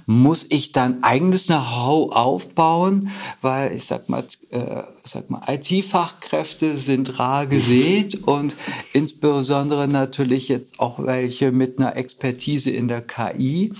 Muss 0.06 0.46
ich 0.48 0.72
dann 0.72 1.02
eigenes 1.02 1.46
Know-how 1.46 2.12
aufbauen, 2.12 3.10
weil 3.42 3.74
ich 3.74 3.84
sag 3.84 4.08
mal, 4.08 4.24
äh, 4.50 4.82
sag 5.04 5.30
mal, 5.30 5.42
IT-Fachkräfte 5.48 6.76
sind 6.76 7.18
rar 7.18 7.46
gesät 7.46 8.22
und 8.26 8.54
insbesondere 8.92 9.88
natürlich 9.88 10.48
jetzt 10.48 10.78
auch 10.78 11.04
welche 11.04 11.50
mit 11.50 11.78
einer 11.78 11.96
Expertise 11.96 12.70
in 12.70 12.86
der 12.86 13.02
KI. 13.02 13.72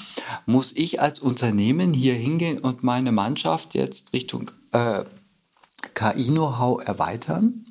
Muss 0.46 0.72
ich 0.72 1.00
als 1.00 1.20
Unternehmen 1.20 1.94
hier 1.94 2.14
hingehen 2.14 2.58
und 2.58 2.82
meine 2.82 3.12
Mannschaft 3.12 3.74
jetzt 3.74 4.12
Richtung 4.12 4.50
äh, 4.72 5.04
KI-Know-how 5.94 6.84
erweitern? 6.84 7.67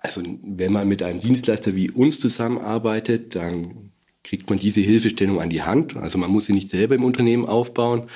Also 0.00 0.22
wenn 0.42 0.72
man 0.72 0.88
mit 0.88 1.02
einem 1.02 1.20
Dienstleister 1.20 1.76
wie 1.76 1.90
uns 1.90 2.18
zusammenarbeitet, 2.20 3.34
dann 3.34 3.92
kriegt 4.24 4.50
man 4.50 4.58
diese 4.58 4.80
Hilfestellung 4.80 5.40
an 5.40 5.50
die 5.50 5.62
Hand. 5.62 5.96
Also 5.96 6.18
man 6.18 6.30
muss 6.30 6.46
sie 6.46 6.52
nicht 6.52 6.70
selber 6.70 6.94
im 6.94 7.04
Unternehmen 7.04 7.46
aufbauen. 7.46 8.08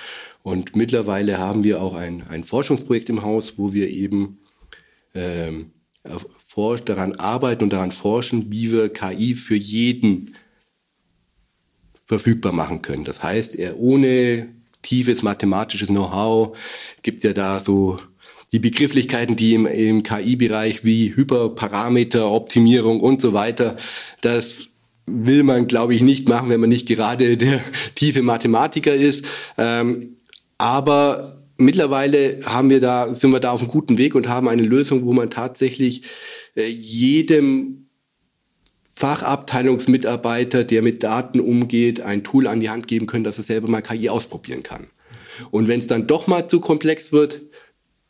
Und 0.42 0.76
mittlerweile 0.76 1.38
haben 1.38 1.64
wir 1.64 1.80
auch 1.80 1.94
ein, 1.94 2.24
ein 2.28 2.44
Forschungsprojekt 2.44 3.08
im 3.08 3.22
Haus, 3.22 3.54
wo 3.56 3.72
wir 3.72 3.90
eben 3.90 4.38
ähm, 5.14 5.70
daran 6.84 7.16
arbeiten 7.16 7.64
und 7.64 7.72
daran 7.72 7.92
forschen, 7.92 8.50
wie 8.50 8.70
wir 8.72 8.92
KI 8.92 9.34
für 9.34 9.56
jeden 9.56 10.34
verfügbar 12.06 12.52
machen 12.52 12.82
können. 12.82 13.04
Das 13.04 13.22
heißt, 13.22 13.56
er 13.56 13.78
ohne 13.78 14.48
tiefes 14.82 15.22
mathematisches 15.22 15.88
Know-how 15.88 16.56
gibt 17.02 17.24
ja 17.24 17.32
da 17.32 17.60
so 17.60 17.98
die 18.54 18.60
Begrifflichkeiten, 18.60 19.34
die 19.34 19.54
im, 19.54 19.66
im 19.66 20.04
KI-Bereich 20.04 20.84
wie 20.84 21.16
Hyperparameter, 21.16 22.30
Optimierung 22.30 23.00
und 23.00 23.20
so 23.20 23.32
weiter, 23.32 23.74
das 24.20 24.68
will 25.06 25.42
man, 25.42 25.66
glaube 25.66 25.92
ich, 25.92 26.02
nicht 26.02 26.28
machen, 26.28 26.50
wenn 26.50 26.60
man 26.60 26.68
nicht 26.68 26.86
gerade 26.86 27.36
der 27.36 27.60
tiefe 27.96 28.22
Mathematiker 28.22 28.94
ist. 28.94 29.24
Ähm, 29.58 30.14
aber 30.56 31.42
mittlerweile 31.58 32.42
haben 32.44 32.70
wir 32.70 32.78
da, 32.78 33.12
sind 33.12 33.32
wir 33.32 33.40
da 33.40 33.50
auf 33.50 33.60
einem 33.60 33.70
guten 33.72 33.98
Weg 33.98 34.14
und 34.14 34.28
haben 34.28 34.48
eine 34.48 34.62
Lösung, 34.62 35.04
wo 35.04 35.10
man 35.10 35.30
tatsächlich 35.30 36.02
äh, 36.54 36.68
jedem 36.68 37.88
Fachabteilungsmitarbeiter, 38.94 40.62
der 40.62 40.82
mit 40.82 41.02
Daten 41.02 41.40
umgeht, 41.40 42.02
ein 42.02 42.22
Tool 42.22 42.46
an 42.46 42.60
die 42.60 42.70
Hand 42.70 42.86
geben 42.86 43.06
können, 43.06 43.24
dass 43.24 43.38
er 43.38 43.42
selber 43.44 43.66
mal 43.66 43.82
KI 43.82 44.10
ausprobieren 44.10 44.62
kann. 44.62 44.86
Und 45.50 45.66
wenn 45.66 45.80
es 45.80 45.88
dann 45.88 46.06
doch 46.06 46.28
mal 46.28 46.46
zu 46.46 46.60
komplex 46.60 47.10
wird, 47.10 47.40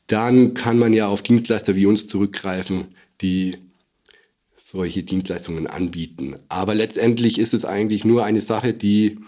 dann 0.07 0.55
kann 0.55 0.79
man 0.79 0.93
ja 0.93 1.09
auf 1.09 1.23
Dienstleister 1.23 1.77
wie 1.77 1.87
uns 1.87 2.07
zurückgreifen, 2.07 2.87
die 3.21 3.57
solche 4.57 5.03
Dienstleistungen 5.03 5.67
anbieten. 5.67 6.37
Aber 6.49 6.75
letztendlich 6.75 7.39
ist 7.39 7.55
es 7.55 7.65
eigentlich 7.65 8.05
nur 8.05 8.25
eine 8.25 8.41
Sache, 8.41 8.75
die 8.75 9.19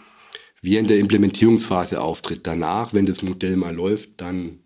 während 0.60 0.90
der 0.90 0.98
Implementierungsphase 0.98 2.02
auftritt. 2.02 2.46
Danach, 2.46 2.92
wenn 2.92 3.06
das 3.06 3.22
Modell 3.22 3.56
mal 3.56 3.74
läuft, 3.74 4.20
dann 4.20 4.58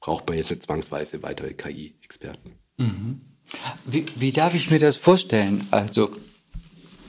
braucht 0.00 0.28
man 0.28 0.36
jetzt 0.36 0.50
nicht 0.50 0.64
zwangsweise 0.64 1.22
weitere 1.22 1.54
KI-Experten. 1.54 2.52
Mhm. 2.78 3.20
Wie, 3.84 4.04
wie, 4.16 4.32
darf 4.32 4.54
ich 4.54 4.70
mir 4.70 4.78
das 4.78 4.96
vorstellen? 4.96 5.66
Also 5.70 6.10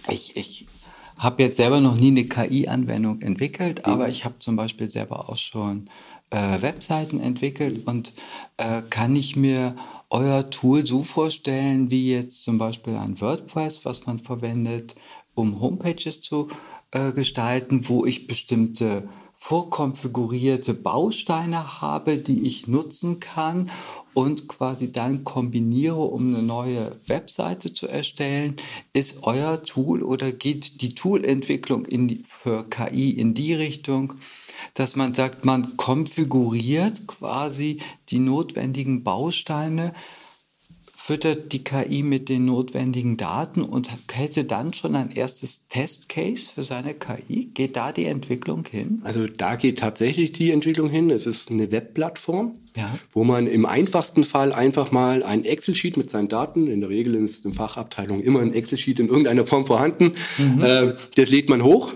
ich, 0.09 0.35
ich 0.35 0.67
habe 1.17 1.41
jetzt 1.41 1.57
selber 1.57 1.79
noch 1.79 1.95
nie 1.95 2.09
eine 2.09 2.25
KI-Anwendung 2.25 3.21
entwickelt, 3.21 3.85
mhm. 3.85 3.91
aber 3.93 4.09
ich 4.09 4.25
habe 4.25 4.39
zum 4.39 4.55
Beispiel 4.55 4.89
selber 4.89 5.29
auch 5.29 5.37
schon 5.37 5.89
äh, 6.33 6.61
Webseiten 6.61 7.19
entwickelt 7.19 7.87
und 7.87 8.13
äh, 8.57 8.81
kann 8.89 9.15
ich 9.15 9.35
mir 9.35 9.75
euer 10.09 10.49
Tool 10.49 10.85
so 10.85 11.03
vorstellen, 11.03 11.91
wie 11.91 12.11
jetzt 12.11 12.43
zum 12.43 12.57
Beispiel 12.57 12.95
ein 12.95 13.19
WordPress, 13.21 13.85
was 13.85 14.05
man 14.05 14.19
verwendet, 14.19 14.95
um 15.35 15.61
Homepages 15.61 16.21
zu 16.21 16.49
äh, 16.91 17.11
gestalten, 17.11 17.87
wo 17.87 18.05
ich 18.05 18.27
bestimmte 18.27 19.07
vorkonfigurierte 19.35 20.73
Bausteine 20.73 21.81
habe, 21.81 22.17
die 22.17 22.43
ich 22.43 22.67
nutzen 22.67 23.19
kann 23.19 23.69
und 24.13 24.47
quasi 24.47 24.91
dann 24.91 25.23
kombiniere, 25.23 25.99
um 25.99 26.33
eine 26.33 26.43
neue 26.43 26.95
Webseite 27.07 27.73
zu 27.73 27.87
erstellen. 27.87 28.55
Ist 28.93 29.23
euer 29.23 29.63
Tool 29.63 30.03
oder 30.03 30.31
geht 30.31 30.81
die 30.81 30.95
Toolentwicklung 30.95 31.85
in 31.85 32.07
die, 32.07 32.23
für 32.27 32.63
KI 32.69 33.11
in 33.11 33.33
die 33.33 33.53
Richtung, 33.53 34.13
dass 34.73 34.95
man 34.95 35.13
sagt, 35.13 35.45
man 35.45 35.77
konfiguriert 35.77 37.07
quasi 37.07 37.79
die 38.09 38.19
notwendigen 38.19 39.03
Bausteine, 39.03 39.93
füttert 41.05 41.51
die 41.51 41.65
KI 41.65 42.01
mit 42.01 42.29
den 42.29 42.45
notwendigen 42.45 43.17
Daten 43.17 43.61
und 43.61 43.89
hätte 44.13 44.45
dann 44.45 44.71
schon 44.71 44.95
ein 44.95 45.11
erstes 45.11 45.67
Testcase 45.67 46.43
für 46.55 46.63
seine 46.63 46.93
KI? 46.93 47.49
Geht 47.53 47.75
da 47.75 47.91
die 47.91 48.05
Entwicklung 48.05 48.63
hin? 48.65 49.01
Also 49.03 49.27
da 49.27 49.57
geht 49.57 49.79
tatsächlich 49.79 50.31
die 50.31 50.51
Entwicklung 50.51 50.89
hin. 50.89 51.09
Es 51.09 51.25
ist 51.25 51.51
eine 51.51 51.73
Webplattform, 51.73 52.53
ja. 52.77 52.89
wo 53.11 53.25
man 53.25 53.47
im 53.47 53.65
einfachsten 53.65 54.23
Fall 54.23 54.53
einfach 54.53 54.93
mal 54.93 55.23
ein 55.23 55.43
Excel-Sheet 55.43 55.97
mit 55.97 56.09
seinen 56.09 56.29
Daten, 56.29 56.67
in 56.67 56.79
der 56.79 56.89
Regel 56.89 57.15
ist 57.15 57.43
in 57.43 57.51
Fachabteilung 57.51 58.21
immer 58.21 58.39
ein 58.39 58.53
Excel-Sheet 58.53 59.01
in 59.01 59.09
irgendeiner 59.09 59.45
Form 59.45 59.65
vorhanden, 59.65 60.13
mhm. 60.37 60.61
äh, 60.63 60.95
das 61.15 61.29
lädt 61.29 61.49
man 61.49 61.63
hoch, 61.63 61.95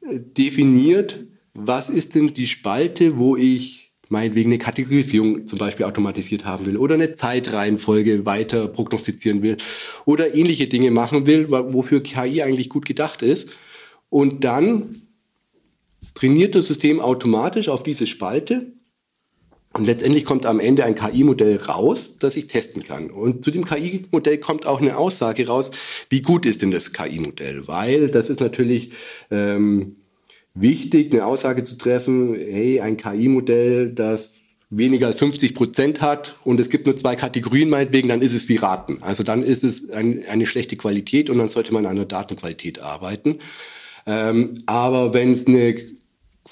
äh, 0.00 0.18
definiert, 0.18 1.20
was 1.54 1.90
ist 1.90 2.14
denn 2.14 2.34
die 2.34 2.46
Spalte, 2.46 3.18
wo 3.18 3.36
ich 3.36 3.92
meinetwegen 4.08 4.50
eine 4.50 4.58
Kategorisierung 4.58 5.46
zum 5.46 5.58
Beispiel 5.58 5.86
automatisiert 5.86 6.44
haben 6.44 6.66
will 6.66 6.76
oder 6.76 6.94
eine 6.94 7.14
Zeitreihenfolge 7.14 8.26
weiter 8.26 8.68
prognostizieren 8.68 9.42
will 9.42 9.56
oder 10.04 10.34
ähnliche 10.34 10.66
Dinge 10.66 10.90
machen 10.90 11.26
will, 11.26 11.50
wofür 11.50 12.02
KI 12.02 12.42
eigentlich 12.42 12.68
gut 12.68 12.84
gedacht 12.84 13.22
ist. 13.22 13.48
Und 14.10 14.44
dann 14.44 15.02
trainiert 16.14 16.54
das 16.54 16.66
System 16.66 17.00
automatisch 17.00 17.68
auf 17.68 17.82
diese 17.82 18.06
Spalte 18.06 18.72
und 19.72 19.86
letztendlich 19.86 20.26
kommt 20.26 20.44
am 20.44 20.60
Ende 20.60 20.84
ein 20.84 20.94
KI-Modell 20.94 21.56
raus, 21.56 22.16
das 22.18 22.36
ich 22.36 22.46
testen 22.46 22.82
kann. 22.82 23.10
Und 23.10 23.42
zu 23.42 23.50
dem 23.50 23.64
KI-Modell 23.64 24.36
kommt 24.38 24.66
auch 24.66 24.80
eine 24.82 24.98
Aussage 24.98 25.46
raus, 25.46 25.70
wie 26.10 26.20
gut 26.20 26.44
ist 26.44 26.60
denn 26.60 26.70
das 26.70 26.92
KI-Modell? 26.92 27.66
Weil 27.66 28.08
das 28.08 28.28
ist 28.28 28.40
natürlich 28.40 28.90
ähm, 29.30 29.96
wichtig, 30.54 31.12
eine 31.12 31.24
Aussage 31.24 31.64
zu 31.64 31.76
treffen, 31.76 32.34
hey, 32.34 32.80
ein 32.80 32.96
KI-Modell, 32.96 33.90
das 33.90 34.32
weniger 34.70 35.08
als 35.08 35.18
50 35.18 35.54
Prozent 35.54 36.00
hat 36.00 36.36
und 36.44 36.58
es 36.58 36.70
gibt 36.70 36.86
nur 36.86 36.96
zwei 36.96 37.14
Kategorien 37.14 37.68
meinetwegen, 37.68 38.08
dann 38.08 38.22
ist 38.22 38.32
es 38.32 38.48
wie 38.48 38.56
Raten. 38.56 38.98
Also 39.02 39.22
dann 39.22 39.42
ist 39.42 39.64
es 39.64 39.90
ein, 39.90 40.24
eine 40.28 40.46
schlechte 40.46 40.76
Qualität 40.76 41.28
und 41.28 41.38
dann 41.38 41.48
sollte 41.48 41.74
man 41.74 41.84
an 41.84 41.96
der 41.96 42.06
Datenqualität 42.06 42.80
arbeiten. 42.80 43.38
Ähm, 44.06 44.58
aber 44.66 45.14
wenn 45.14 45.32
es 45.32 45.46
eine 45.46 45.74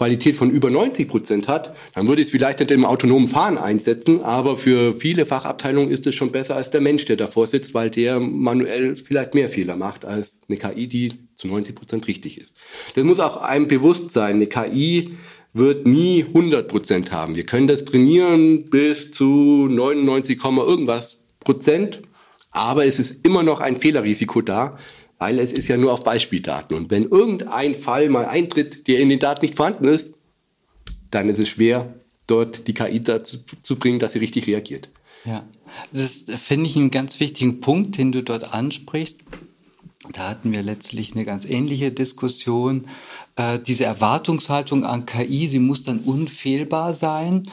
Qualität 0.01 0.39
von 0.39 0.51
über 0.51 0.71
90 0.71 1.09
Prozent 1.09 1.47
hat, 1.47 1.77
dann 1.93 2.09
würde 2.09 2.23
ich 2.23 2.29
es 2.29 2.33
vielleicht 2.33 2.61
nicht 2.61 2.71
im 2.71 2.87
autonomen 2.87 3.29
Fahren 3.29 3.59
einsetzen, 3.59 4.23
aber 4.23 4.57
für 4.57 4.95
viele 4.95 5.27
Fachabteilungen 5.27 5.91
ist 5.91 6.07
es 6.07 6.15
schon 6.15 6.33
besser 6.33 6.57
als 6.57 6.71
der 6.71 6.81
Mensch, 6.81 7.05
der 7.05 7.17
davor 7.17 7.47
sitzt, 7.47 7.75
weil 7.75 7.91
der 7.91 8.19
manuell 8.19 8.97
vielleicht 8.97 9.35
mehr 9.35 9.51
Fehler 9.51 9.77
macht 9.77 10.07
als 10.07 10.41
eine 10.49 10.57
KI, 10.57 10.87
die 10.87 11.13
zu 11.37 11.49
90 11.49 11.75
Prozent 11.75 12.09
richtig 12.09 12.41
ist. 12.41 12.55
Das 12.95 13.05
muss 13.05 13.21
auch 13.21 13.43
einem 13.43 13.69
bewusst 13.69 14.13
sein. 14.13 14.37
Eine 14.37 14.47
KI 14.47 15.19
wird 15.53 15.87
nie 15.87 16.25
100 16.29 16.67
Prozent 16.67 17.13
haben. 17.13 17.37
Wir 17.37 17.45
können 17.45 17.69
das 17.69 17.85
trainieren 17.85 18.71
bis 18.71 19.13
zu 19.13 19.69
99, 19.71 20.39
irgendwas 20.43 21.25
Prozent, 21.41 22.01
aber 22.53 22.87
es 22.87 22.99
ist 22.99 23.27
immer 23.27 23.43
noch 23.43 23.61
ein 23.61 23.77
Fehlerrisiko 23.77 24.41
da, 24.41 24.79
weil 25.21 25.39
es 25.39 25.53
ist 25.53 25.69
ja 25.69 25.77
nur 25.77 25.93
auf 25.93 26.03
Beispieldaten. 26.03 26.75
Und 26.75 26.91
wenn 26.91 27.05
irgendein 27.05 27.75
Fall 27.75 28.09
mal 28.09 28.25
eintritt, 28.25 28.89
der 28.89 29.01
in 29.01 29.11
den 29.11 29.21
Daten 29.21 29.45
nicht 29.45 29.55
vorhanden 29.55 29.85
ist, 29.85 30.07
dann 31.11 31.29
ist 31.29 31.39
es 31.39 31.51
schwer, 31.51 31.95
dort 32.27 32.67
die 32.67 32.75
KI 32.75 33.03
dazu 33.03 33.37
zu 33.63 33.77
bringen, 33.77 33.99
dass 33.99 34.15
sie 34.15 34.19
richtig 34.19 34.47
reagiert. 34.47 34.89
Ja, 35.27 35.45
das 35.93 36.25
finde 36.37 36.67
ich 36.67 36.77
einen 36.77 36.91
ganz 36.91 37.21
wichtigen 37.21 37.61
Punkt, 37.61 37.99
den 37.99 38.13
du 38.13 38.23
dort 38.23 38.55
ansprichst. 38.55 39.21
Da 40.15 40.31
hatten 40.31 40.53
wir 40.53 40.63
letztlich 40.63 41.15
eine 41.15 41.27
ganz 41.27 41.45
ähnliche 41.45 41.93
Diskussion. 41.93 42.87
Äh, 43.37 43.59
diese 43.59 43.85
Erwartungshaltung 43.85 44.85
an 44.85 45.05
KI, 45.05 45.47
sie 45.49 45.59
muss 45.59 45.83
dann 45.83 45.99
unfehlbar 45.99 46.95
sein. 46.95 47.47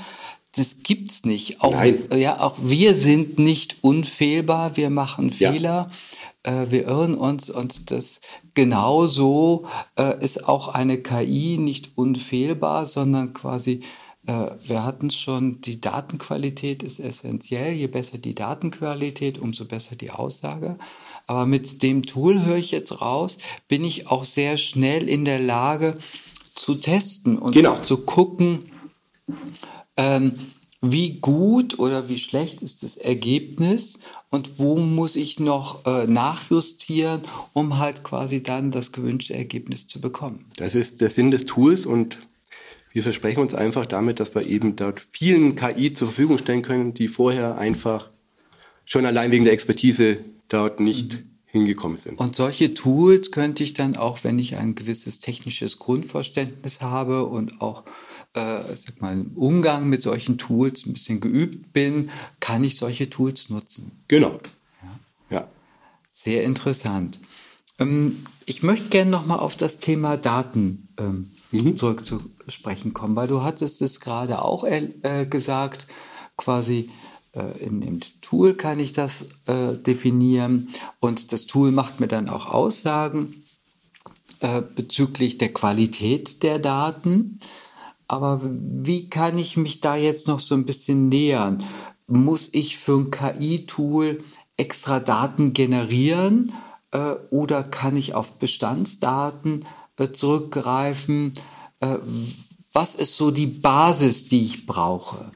Das 0.55 0.77
gibt's 0.83 1.25
nicht. 1.25 1.59
Auch, 1.59 1.73
Nein. 1.73 1.99
Ja, 2.15 2.39
auch 2.39 2.55
wir 2.63 2.95
sind 2.95 3.37
nicht 3.39 3.75
unfehlbar. 3.81 4.77
Wir 4.77 4.89
machen 4.89 5.31
Fehler. 5.31 5.89
Ja 5.89 5.91
äh, 6.47 6.71
wir 6.71 6.87
irren 6.87 7.15
uns 7.15 7.49
und 7.49 7.91
das 7.91 8.21
genauso 8.53 9.67
äh, 9.97 10.23
ist 10.23 10.47
auch 10.47 10.69
eine 10.69 10.97
KI 10.99 11.57
nicht 11.59 11.91
unfehlbar, 11.95 12.85
sondern 12.85 13.33
quasi, 13.33 13.81
äh, 14.25 14.51
wir 14.65 14.85
hatten 14.85 15.07
es 15.07 15.17
schon, 15.17 15.61
die 15.61 15.81
Datenqualität 15.81 16.83
ist 16.83 16.99
essentiell. 16.99 17.73
Je 17.73 17.87
besser 17.87 18.17
die 18.17 18.33
Datenqualität, 18.33 19.39
umso 19.39 19.65
besser 19.65 19.95
die 19.95 20.11
Aussage. 20.11 20.77
Aber 21.27 21.45
mit 21.45 21.83
dem 21.83 22.03
Tool 22.03 22.45
höre 22.45 22.57
ich 22.57 22.71
jetzt 22.71 23.01
raus, 23.01 23.37
bin 23.67 23.83
ich 23.83 24.07
auch 24.07 24.23
sehr 24.23 24.57
schnell 24.57 25.09
in 25.09 25.25
der 25.25 25.39
Lage 25.39 25.97
zu 26.55 26.75
testen 26.75 27.37
und 27.37 27.51
genau. 27.51 27.75
zu 27.75 27.97
gucken, 27.97 28.71
ähm, 29.97 30.39
wie 30.81 31.13
gut 31.13 31.79
oder 31.79 32.07
wie 32.07 32.19
schlecht 32.19 32.61
ist 32.61 32.83
das 32.83 32.97
Ergebnis 32.97 33.97
und 34.29 34.59
wo 34.59 34.77
muss 34.77 35.15
ich 35.15 35.39
noch 35.39 35.85
äh, 35.85 36.05
nachjustieren, 36.05 37.21
um 37.53 37.79
halt 37.79 38.03
quasi 38.03 38.43
dann 38.43 38.71
das 38.71 38.91
gewünschte 38.91 39.33
Ergebnis 39.33 39.87
zu 39.87 39.99
bekommen. 39.99 40.45
Das 40.57 40.75
ist 40.75 41.01
der 41.01 41.09
Sinn 41.09 41.31
des 41.31 41.45
Tools 41.45 41.85
und 41.85 42.19
wir 42.91 43.03
versprechen 43.03 43.41
uns 43.41 43.53
einfach 43.53 43.85
damit, 43.85 44.19
dass 44.19 44.33
wir 44.33 44.45
eben 44.45 44.75
dort 44.75 44.99
vielen 45.11 45.55
KI 45.55 45.93
zur 45.93 46.07
Verfügung 46.07 46.37
stellen 46.37 46.61
können, 46.61 46.93
die 46.93 47.07
vorher 47.07 47.57
einfach 47.57 48.09
schon 48.85 49.05
allein 49.05 49.31
wegen 49.31 49.43
der 49.43 49.53
Expertise 49.53 50.19
dort 50.47 50.79
nicht 50.79 51.13
mhm. 51.13 51.29
hingekommen 51.45 51.97
sind. 51.97 52.19
Und 52.19 52.35
solche 52.35 52.73
Tools 52.73 53.31
könnte 53.31 53.63
ich 53.63 53.73
dann 53.73 53.97
auch, 53.97 54.23
wenn 54.23 54.39
ich 54.39 54.55
ein 54.55 54.75
gewisses 54.75 55.19
technisches 55.19 55.77
Grundverständnis 55.79 56.81
habe 56.81 57.25
und 57.25 57.61
auch 57.61 57.83
äh, 58.37 58.75
sag 58.75 59.01
mal, 59.01 59.13
im 59.13 59.31
Umgang 59.35 59.89
mit 59.89 60.01
solchen 60.01 60.37
Tools 60.37 60.85
ein 60.85 60.93
bisschen 60.93 61.19
geübt 61.19 61.73
bin, 61.73 62.09
kann 62.39 62.63
ich 62.63 62.75
solche 62.75 63.09
Tools 63.09 63.49
nutzen. 63.49 63.91
Genau. 64.07 64.39
Ja. 65.29 65.37
ja. 65.37 65.47
Sehr 66.07 66.43
interessant. 66.43 67.19
Ähm, 67.79 68.25
ich 68.45 68.63
möchte 68.63 68.89
gerne 68.89 69.11
nochmal 69.11 69.39
auf 69.39 69.55
das 69.55 69.79
Thema 69.79 70.17
Daten 70.17 70.87
ähm, 70.97 71.31
mhm. 71.51 71.77
zurück 71.77 72.05
zu 72.05 72.21
sprechen 72.47 72.93
kommen, 72.93 73.15
weil 73.15 73.27
du 73.27 73.43
hattest 73.43 73.81
es 73.81 73.99
gerade 73.99 74.41
auch 74.41 74.63
äh, 74.63 75.25
gesagt, 75.29 75.87
quasi 76.37 76.89
äh, 77.33 77.63
im, 77.63 77.81
im, 77.81 77.99
Tool 78.21 78.53
kann 78.53 78.79
ich 78.79 78.93
das 78.93 79.27
äh, 79.47 79.73
definieren 79.75 80.69
und 80.99 81.31
das 81.31 81.45
Tool 81.45 81.71
macht 81.71 81.99
mir 81.99 82.07
dann 82.07 82.29
auch 82.29 82.45
Aussagen 82.45 83.43
äh, 84.39 84.61
bezüglich 84.61 85.37
der 85.37 85.53
Qualität 85.53 86.43
der 86.43 86.59
Daten. 86.59 87.39
Aber 88.07 88.41
wie 88.43 89.09
kann 89.09 89.37
ich 89.37 89.57
mich 89.57 89.81
da 89.81 89.95
jetzt 89.95 90.27
noch 90.27 90.39
so 90.39 90.55
ein 90.55 90.65
bisschen 90.65 91.09
nähern? 91.09 91.63
Muss 92.07 92.49
ich 92.53 92.77
für 92.77 92.97
ein 92.97 93.11
KI-Tool 93.11 94.19
extra 94.55 94.99
Daten 94.99 95.53
generieren 95.53 96.53
äh, 96.91 97.13
oder 97.29 97.63
kann 97.63 97.97
ich 97.97 98.13
auf 98.13 98.39
Bestandsdaten 98.39 99.65
äh, 99.97 100.11
zurückgreifen? 100.11 101.33
Äh, 101.79 101.97
was 102.71 102.95
ist 102.95 103.15
so 103.15 103.31
die 103.31 103.47
Basis, 103.47 104.27
die 104.27 104.43
ich 104.43 104.65
brauche? 104.65 105.31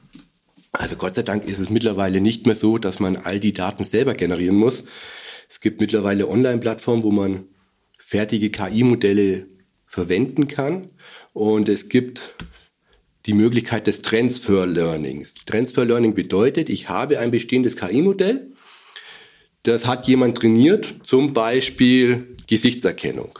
Also 0.72 0.96
Gott 0.96 1.16
sei 1.16 1.22
Dank 1.22 1.44
ist 1.44 1.58
es 1.58 1.68
mittlerweile 1.68 2.20
nicht 2.20 2.46
mehr 2.46 2.54
so, 2.54 2.78
dass 2.78 2.98
man 2.98 3.16
all 3.16 3.40
die 3.40 3.52
Daten 3.52 3.84
selber 3.84 4.14
generieren 4.14 4.56
muss. 4.56 4.84
Es 5.50 5.60
gibt 5.60 5.80
mittlerweile 5.82 6.28
Online-Plattformen, 6.28 7.02
wo 7.02 7.10
man 7.10 7.44
fertige 7.98 8.48
KI-Modelle 8.50 9.46
verwenden 9.86 10.48
kann. 10.48 10.88
Und 11.34 11.68
es 11.68 11.90
gibt 11.90 12.34
die 13.26 13.34
Möglichkeit 13.34 13.86
des 13.86 14.02
Transfer 14.02 14.66
Learnings. 14.66 15.34
Transfer 15.46 15.84
Learning 15.84 16.14
bedeutet, 16.14 16.68
ich 16.68 16.88
habe 16.88 17.18
ein 17.18 17.30
bestehendes 17.30 17.76
KI-Modell, 17.76 18.52
das 19.62 19.86
hat 19.86 20.08
jemand 20.08 20.38
trainiert, 20.38 20.94
zum 21.04 21.32
Beispiel 21.32 22.34
Gesichtserkennung. 22.48 23.38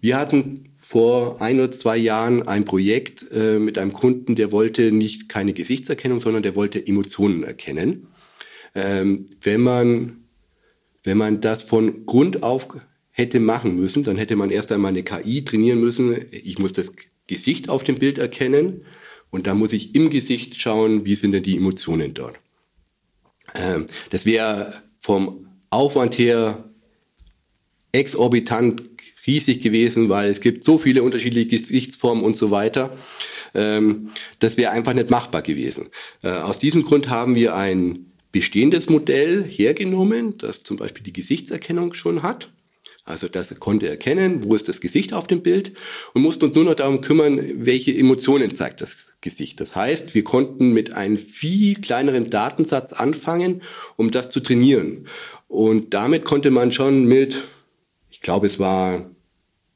Wir 0.00 0.16
hatten 0.18 0.70
vor 0.80 1.40
ein 1.40 1.58
oder 1.58 1.72
zwei 1.72 1.96
Jahren 1.96 2.46
ein 2.46 2.64
Projekt 2.64 3.24
äh, 3.32 3.58
mit 3.58 3.78
einem 3.78 3.92
Kunden, 3.92 4.36
der 4.36 4.52
wollte 4.52 4.92
nicht 4.92 5.28
keine 5.28 5.52
Gesichtserkennung, 5.52 6.20
sondern 6.20 6.42
der 6.42 6.56
wollte 6.56 6.86
Emotionen 6.86 7.42
erkennen. 7.42 8.08
Ähm, 8.74 9.26
wenn 9.42 9.60
man 9.60 10.24
wenn 11.04 11.18
man 11.18 11.40
das 11.40 11.62
von 11.62 12.06
Grund 12.06 12.42
auf 12.42 12.68
hätte 13.10 13.38
machen 13.38 13.76
müssen, 13.76 14.02
dann 14.02 14.16
hätte 14.16 14.34
man 14.34 14.50
erst 14.50 14.72
einmal 14.72 14.88
eine 14.88 15.04
KI 15.04 15.44
trainieren 15.44 15.80
müssen. 15.80 16.16
Ich 16.32 16.58
muss 16.58 16.72
das 16.72 16.90
Gesicht 17.26 17.68
auf 17.68 17.84
dem 17.84 17.96
Bild 17.96 18.18
erkennen 18.18 18.84
und 19.30 19.46
da 19.46 19.54
muss 19.54 19.72
ich 19.72 19.94
im 19.94 20.10
Gesicht 20.10 20.60
schauen, 20.60 21.04
wie 21.04 21.14
sind 21.14 21.32
denn 21.32 21.42
die 21.42 21.56
Emotionen 21.56 22.14
dort. 22.14 22.38
Ähm, 23.54 23.86
das 24.10 24.26
wäre 24.26 24.82
vom 24.98 25.48
Aufwand 25.70 26.18
her 26.18 26.70
exorbitant 27.92 28.82
riesig 29.26 29.60
gewesen, 29.60 30.08
weil 30.08 30.30
es 30.30 30.40
gibt 30.40 30.64
so 30.64 30.78
viele 30.78 31.02
unterschiedliche 31.02 31.58
Gesichtsformen 31.58 32.24
und 32.24 32.36
so 32.36 32.50
weiter. 32.50 32.96
Ähm, 33.54 34.10
das 34.38 34.56
wäre 34.56 34.72
einfach 34.72 34.94
nicht 34.94 35.10
machbar 35.10 35.42
gewesen. 35.42 35.88
Äh, 36.22 36.30
aus 36.30 36.58
diesem 36.58 36.84
Grund 36.84 37.08
haben 37.08 37.34
wir 37.34 37.54
ein 37.54 38.06
bestehendes 38.32 38.88
Modell 38.88 39.44
hergenommen, 39.44 40.38
das 40.38 40.62
zum 40.62 40.76
Beispiel 40.76 41.04
die 41.04 41.12
Gesichtserkennung 41.12 41.94
schon 41.94 42.22
hat. 42.22 42.52
Also 43.06 43.28
das 43.28 43.54
konnte 43.60 43.86
erkennen, 43.86 44.44
wo 44.44 44.54
ist 44.54 44.68
das 44.68 44.80
Gesicht 44.80 45.12
auf 45.12 45.26
dem 45.26 45.42
Bild 45.42 45.72
und 46.14 46.22
mussten 46.22 46.46
uns 46.46 46.54
nur 46.54 46.64
noch 46.64 46.74
darum 46.74 47.02
kümmern, 47.02 47.38
welche 47.56 47.94
Emotionen 47.94 48.56
zeigt 48.56 48.80
das 48.80 49.12
Gesicht. 49.20 49.60
Das 49.60 49.76
heißt, 49.76 50.14
wir 50.14 50.24
konnten 50.24 50.72
mit 50.72 50.92
einem 50.92 51.18
viel 51.18 51.74
kleineren 51.76 52.30
Datensatz 52.30 52.94
anfangen, 52.94 53.60
um 53.96 54.10
das 54.10 54.30
zu 54.30 54.40
trainieren. 54.40 55.06
Und 55.48 55.92
damit 55.92 56.24
konnte 56.24 56.50
man 56.50 56.72
schon 56.72 57.04
mit, 57.04 57.44
ich 58.10 58.22
glaube, 58.22 58.46
es 58.46 58.58
war 58.58 59.10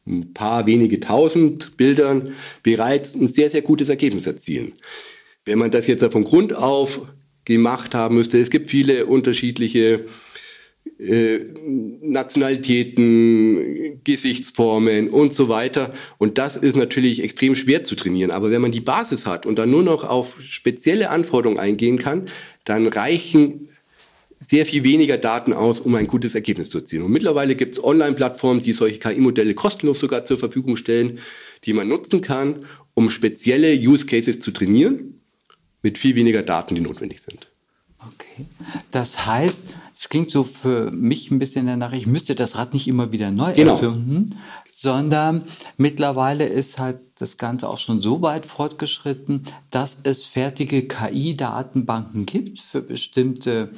ein 0.07 0.33
paar 0.33 0.67
wenige 0.67 0.99
tausend 1.01 1.77
Bildern 1.77 2.35
bereits 2.63 3.15
ein 3.15 3.29
sehr, 3.29 3.51
sehr 3.51 3.63
gutes 3.63 3.91
Ergebnis 3.91 4.27
erzielen. 4.27 4.73
Wenn 5.45 5.59
man 5.59 5.71
das 5.71 5.87
jetzt 5.87 6.05
von 6.13 6.25
Grund 6.25 6.55
auf 6.55 7.03
gemacht 7.45 7.95
haben 7.95 8.17
müsste, 8.17 8.39
es 8.39 8.49
gibt 8.49 8.71
viele 8.71 9.05
unterschiedliche 9.07 10.07
äh, 10.99 11.39
Nationalitäten, 12.01 14.01
Gesichtsformen 14.03 15.11
und 15.11 15.33
so 15.33 15.49
weiter. 15.49 15.95
Und 16.19 16.39
das 16.39 16.57
ist 16.57 16.77
natürlich 16.77 17.23
extrem 17.23 17.55
schwer 17.55 17.85
zu 17.85 17.95
trainieren. 17.95 18.33
Aber 18.33 18.51
wenn 18.51 18.61
man 18.61 18.73
die 18.73 18.81
Basis 18.81 19.27
hat 19.27 19.47
und 19.47 19.61
dann 19.61 19.71
nur 19.71 19.85
noch 19.85 20.03
auf 20.03 20.41
spezielle 20.41 21.11
Anforderungen 21.11 21.61
eingehen 21.61 21.99
kann, 21.99 22.27
dann 22.65 22.89
reichen 22.89 23.69
sehr 24.41 24.67
viel 24.67 24.85
weniger 24.85 25.19
Daten 25.19 25.53
aus, 25.53 25.81
um 25.81 25.95
ein 25.95 26.07
gutes 26.07 26.35
Ergebnis 26.35 26.71
zu 26.71 26.79
erzielen. 26.79 27.05
Und 27.05 27.13
mittlerweile 27.13 27.55
gibt 27.55 27.75
es 27.75 27.85
Online-Plattformen, 27.85 28.63
die 28.63 28.73
solche 28.73 28.99
KI-Modelle 28.99 29.55
kostenlos 29.55 30.01
sogar 30.01 30.25
zur 30.25 30.37
Verfügung 30.37 30.77
stellen, 30.77 31.19
die 31.65 31.73
man 31.73 31.89
nutzen 31.89 32.23
kann, 32.23 32.65
um 32.95 33.11
spezielle 33.11 33.75
Use 33.75 34.07
Cases 34.07 34.41
zu 34.41 34.51
trainieren, 34.51 35.21
mit 35.83 35.99
viel 35.99 36.17
weniger 36.17 36.43
Daten, 36.43 36.75
die 36.75 36.81
notwendig 36.81 37.21
sind. 37.21 37.49
Okay. 38.01 38.47
Das 38.91 39.27
heißt, 39.27 39.65
es 39.99 40.09
klingt 40.09 40.31
so 40.31 40.45
für 40.45 40.93
mich 40.93 41.33
ein 41.33 41.41
bisschen 41.41 41.67
danach, 41.67 41.93
ich 41.93 42.07
müsste 42.07 42.37
das 42.37 42.57
Rad 42.57 42.73
nicht 42.73 42.87
immer 42.87 43.11
wieder 43.11 43.33
neu 43.33 43.53
genau. 43.55 43.73
erfinden, 43.73 44.39
sondern 44.71 45.43
mittlerweile 45.77 46.47
ist 46.47 46.79
halt 46.79 47.01
das 47.17 47.37
Ganze 47.37 47.69
auch 47.69 47.79
schon 47.79 48.01
so 48.01 48.23
weit 48.23 48.47
fortgeschritten, 48.47 49.43
dass 49.71 49.99
es 50.05 50.25
fertige 50.25 50.87
KI-Datenbanken 50.87 52.27
gibt 52.27 52.61
für 52.61 52.81
bestimmte 52.81 53.71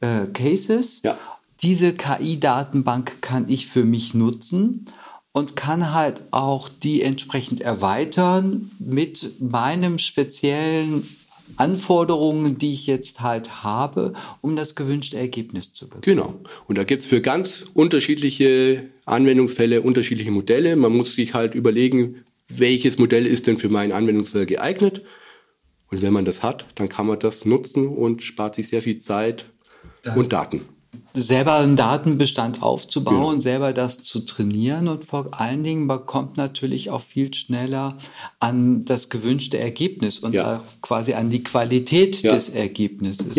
äh, 0.00 0.26
Cases. 0.26 1.02
Ja. 1.02 1.18
Diese 1.60 1.92
KI-Datenbank 1.92 3.20
kann 3.20 3.48
ich 3.48 3.66
für 3.66 3.84
mich 3.84 4.14
nutzen 4.14 4.86
und 5.32 5.56
kann 5.56 5.92
halt 5.92 6.22
auch 6.30 6.68
die 6.68 7.02
entsprechend 7.02 7.62
erweitern 7.62 8.70
mit 8.78 9.40
meinem 9.40 9.98
speziellen 9.98 11.04
Anforderungen, 11.56 12.58
die 12.58 12.72
ich 12.72 12.86
jetzt 12.86 13.20
halt 13.20 13.62
habe, 13.64 14.12
um 14.40 14.56
das 14.56 14.74
gewünschte 14.74 15.18
Ergebnis 15.18 15.72
zu 15.72 15.86
bekommen. 15.86 16.02
Genau. 16.02 16.40
Und 16.66 16.78
da 16.78 16.84
gibt 16.84 17.02
es 17.02 17.08
für 17.08 17.20
ganz 17.20 17.64
unterschiedliche 17.74 18.88
Anwendungsfälle 19.06 19.82
unterschiedliche 19.82 20.30
Modelle. 20.30 20.76
Man 20.76 20.96
muss 20.96 21.14
sich 21.14 21.34
halt 21.34 21.54
überlegen, 21.54 22.24
welches 22.48 22.98
Modell 22.98 23.26
ist 23.26 23.46
denn 23.46 23.58
für 23.58 23.68
meinen 23.68 23.92
Anwendungsfall 23.92 24.46
geeignet. 24.46 25.02
Und 25.90 26.02
wenn 26.02 26.12
man 26.12 26.24
das 26.24 26.42
hat, 26.42 26.66
dann 26.74 26.88
kann 26.88 27.06
man 27.06 27.18
das 27.18 27.44
nutzen 27.44 27.88
und 27.88 28.22
spart 28.22 28.54
sich 28.54 28.68
sehr 28.68 28.82
viel 28.82 28.98
Zeit 28.98 29.46
und 30.14 30.32
Daten 30.32 30.62
selber 31.14 31.56
einen 31.56 31.76
Datenbestand 31.76 32.62
aufzubauen, 32.62 33.36
ja. 33.36 33.40
selber 33.40 33.72
das 33.72 34.02
zu 34.02 34.20
trainieren 34.20 34.88
und 34.88 35.04
vor 35.04 35.38
allen 35.38 35.64
Dingen 35.64 35.86
man 35.86 36.06
kommt 36.06 36.36
natürlich 36.36 36.90
auch 36.90 37.00
viel 37.00 37.32
schneller 37.34 37.96
an 38.38 38.84
das 38.84 39.08
gewünschte 39.08 39.58
Ergebnis 39.58 40.18
und 40.18 40.34
ja. 40.34 40.62
quasi 40.80 41.14
an 41.14 41.30
die 41.30 41.42
Qualität 41.42 42.22
ja. 42.22 42.34
des 42.34 42.50
Ergebnisses. 42.50 43.36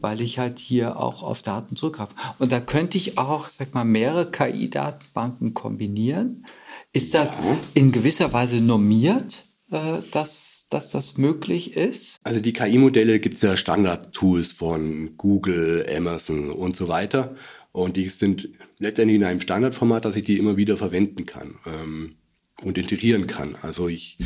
Weil 0.00 0.20
ich 0.20 0.38
halt 0.38 0.58
hier 0.58 1.00
auch 1.00 1.22
auf 1.22 1.40
Daten 1.40 1.76
zurückgreife. 1.76 2.14
Und 2.38 2.52
da 2.52 2.60
könnte 2.60 2.98
ich 2.98 3.16
auch, 3.16 3.48
sag 3.48 3.74
mal, 3.74 3.84
mehrere 3.84 4.30
KI-Datenbanken 4.30 5.54
kombinieren. 5.54 6.44
Ist 6.92 7.14
das 7.14 7.38
in 7.72 7.90
gewisser 7.90 8.32
Weise 8.32 8.60
normiert, 8.60 9.44
äh, 9.70 9.98
dass 10.10 10.63
dass 10.74 10.90
das 10.90 11.16
möglich 11.16 11.76
ist? 11.76 12.16
Also 12.24 12.40
die 12.40 12.52
KI-Modelle 12.52 13.20
gibt 13.20 13.36
es 13.36 13.42
ja 13.42 13.56
Standard-Tools 13.56 14.52
von 14.52 15.16
Google, 15.16 15.86
Amazon 15.96 16.50
und 16.50 16.76
so 16.76 16.88
weiter. 16.88 17.34
Und 17.72 17.96
die 17.96 18.08
sind 18.08 18.48
letztendlich 18.78 19.16
in 19.16 19.24
einem 19.24 19.40
Standardformat, 19.40 20.04
dass 20.04 20.16
ich 20.16 20.24
die 20.24 20.38
immer 20.38 20.56
wieder 20.56 20.76
verwenden 20.76 21.26
kann 21.26 21.56
ähm, 21.66 22.14
und 22.62 22.78
integrieren 22.78 23.26
kann. 23.26 23.56
Also 23.62 23.88
ich 23.88 24.18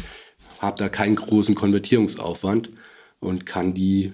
habe 0.59 0.79
da 0.79 0.89
keinen 0.89 1.17
großen 1.17 1.55
Konvertierungsaufwand 1.55 2.71
und 3.21 3.47
kann 3.47 3.75
die 3.75 4.13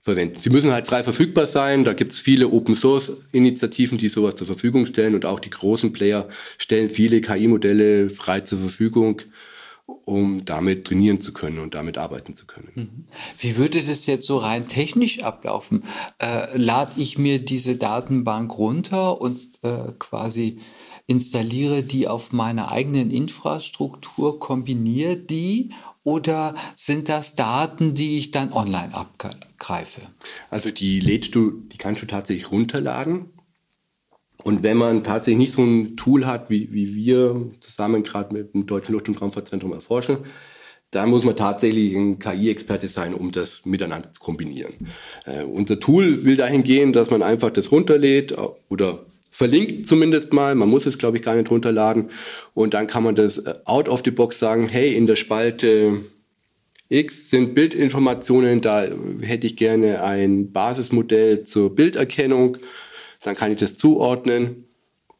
verwenden. 0.00 0.38
Sie 0.40 0.50
müssen 0.50 0.72
halt 0.72 0.86
frei 0.86 1.04
verfügbar 1.04 1.46
sein. 1.46 1.84
Da 1.84 1.92
gibt 1.92 2.12
es 2.12 2.18
viele 2.18 2.48
Open-Source-Initiativen, 2.48 3.98
die 3.98 4.08
sowas 4.08 4.34
zur 4.34 4.46
Verfügung 4.46 4.86
stellen. 4.86 5.14
Und 5.14 5.24
auch 5.24 5.38
die 5.38 5.50
großen 5.50 5.92
Player 5.92 6.28
stellen 6.58 6.90
viele 6.90 7.20
KI-Modelle 7.20 8.10
frei 8.10 8.40
zur 8.40 8.58
Verfügung 8.58 9.22
um 9.86 10.44
damit 10.44 10.86
trainieren 10.86 11.20
zu 11.20 11.32
können 11.32 11.58
und 11.58 11.74
damit 11.74 11.98
arbeiten 11.98 12.34
zu 12.36 12.46
können. 12.46 12.70
Mhm. 12.74 13.04
Wie 13.38 13.56
würde 13.56 13.82
das 13.82 14.06
jetzt 14.06 14.26
so 14.26 14.38
rein 14.38 14.68
technisch 14.68 15.22
ablaufen? 15.22 15.84
Äh, 16.18 16.56
lade 16.56 16.92
ich 17.00 17.18
mir 17.18 17.44
diese 17.44 17.76
Datenbank 17.76 18.56
runter 18.58 19.20
und 19.20 19.40
äh, 19.62 19.92
quasi 19.98 20.58
installiere 21.06 21.82
die 21.82 22.08
auf 22.08 22.32
meiner 22.32 22.70
eigenen 22.70 23.10
Infrastruktur, 23.10 24.38
kombiniere 24.38 25.16
die 25.16 25.70
oder 26.04 26.54
sind 26.74 27.08
das 27.08 27.34
Daten, 27.34 27.94
die 27.94 28.18
ich 28.18 28.30
dann 28.30 28.52
online 28.52 28.94
abgreife? 28.94 30.00
Also 30.50 30.70
die 30.70 31.00
lädst 31.00 31.34
du, 31.34 31.62
die 31.72 31.76
kannst 31.76 32.02
du 32.02 32.06
tatsächlich 32.06 32.50
runterladen 32.50 33.30
und 34.44 34.62
wenn 34.62 34.76
man 34.76 35.04
tatsächlich 35.04 35.38
nicht 35.38 35.54
so 35.54 35.62
ein 35.62 35.96
Tool 35.96 36.26
hat, 36.26 36.50
wie, 36.50 36.72
wie 36.72 36.94
wir 36.94 37.50
zusammen 37.60 38.02
gerade 38.02 38.34
mit 38.34 38.54
dem 38.54 38.66
Deutschen 38.66 38.92
Luft- 38.92 39.08
und 39.08 39.20
Raumfahrtzentrum 39.20 39.72
erforschen, 39.72 40.18
dann 40.90 41.08
muss 41.08 41.24
man 41.24 41.36
tatsächlich 41.36 41.94
ein 41.94 42.18
KI-Experte 42.18 42.86
sein, 42.86 43.14
um 43.14 43.32
das 43.32 43.64
miteinander 43.64 44.12
zu 44.12 44.20
kombinieren. 44.20 44.74
Äh, 45.24 45.44
unser 45.44 45.80
Tool 45.80 46.24
will 46.24 46.36
dahin 46.36 46.62
gehen, 46.62 46.92
dass 46.92 47.10
man 47.10 47.22
einfach 47.22 47.50
das 47.50 47.72
runterlädt 47.72 48.32
äh, 48.32 48.36
oder 48.68 49.06
verlinkt 49.30 49.86
zumindest 49.86 50.34
mal. 50.34 50.54
Man 50.54 50.68
muss 50.68 50.84
es, 50.84 50.98
glaube 50.98 51.16
ich, 51.16 51.22
gar 51.22 51.34
nicht 51.34 51.50
runterladen. 51.50 52.10
Und 52.52 52.74
dann 52.74 52.86
kann 52.86 53.02
man 53.02 53.14
das 53.14 53.38
äh, 53.38 53.54
out 53.64 53.88
of 53.88 54.02
the 54.04 54.10
box 54.10 54.38
sagen, 54.38 54.68
hey, 54.68 54.94
in 54.94 55.06
der 55.06 55.16
Spalte 55.16 56.02
X 56.90 57.30
sind 57.30 57.54
Bildinformationen, 57.54 58.60
da 58.60 58.86
hätte 59.22 59.46
ich 59.46 59.56
gerne 59.56 60.04
ein 60.04 60.52
Basismodell 60.52 61.44
zur 61.44 61.74
Bilderkennung 61.74 62.58
dann 63.22 63.36
kann 63.36 63.52
ich 63.52 63.58
das 63.58 63.74
zuordnen 63.74 64.64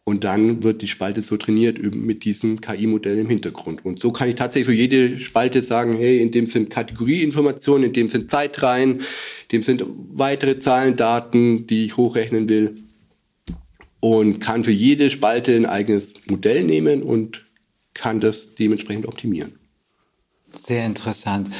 und 0.04 0.24
dann 0.24 0.64
wird 0.64 0.82
die 0.82 0.88
Spalte 0.88 1.22
so 1.22 1.36
trainiert 1.36 1.80
mit 1.94 2.24
diesem 2.24 2.60
KI-Modell 2.60 3.18
im 3.18 3.28
Hintergrund. 3.28 3.84
Und 3.84 4.00
so 4.00 4.10
kann 4.10 4.28
ich 4.28 4.34
tatsächlich 4.34 4.66
für 4.66 4.74
jede 4.74 5.20
Spalte 5.20 5.62
sagen, 5.62 5.96
hey, 5.96 6.20
in 6.20 6.32
dem 6.32 6.46
sind 6.46 6.70
Kategorieinformationen, 6.70 7.84
in 7.88 7.92
dem 7.92 8.08
sind 8.08 8.30
Zeitreihen, 8.30 8.94
in 8.94 9.02
dem 9.52 9.62
sind 9.62 9.84
weitere 10.12 10.58
Zahlen, 10.58 10.96
Daten, 10.96 11.68
die 11.68 11.84
ich 11.84 11.96
hochrechnen 11.96 12.48
will. 12.48 12.78
Und 14.00 14.40
kann 14.40 14.64
für 14.64 14.72
jede 14.72 15.10
Spalte 15.10 15.54
ein 15.54 15.66
eigenes 15.66 16.14
Modell 16.28 16.64
nehmen 16.64 17.02
und 17.02 17.44
kann 17.94 18.18
das 18.18 18.56
dementsprechend 18.56 19.06
optimieren. 19.06 19.52
Sehr 20.58 20.86
interessant. 20.86 21.50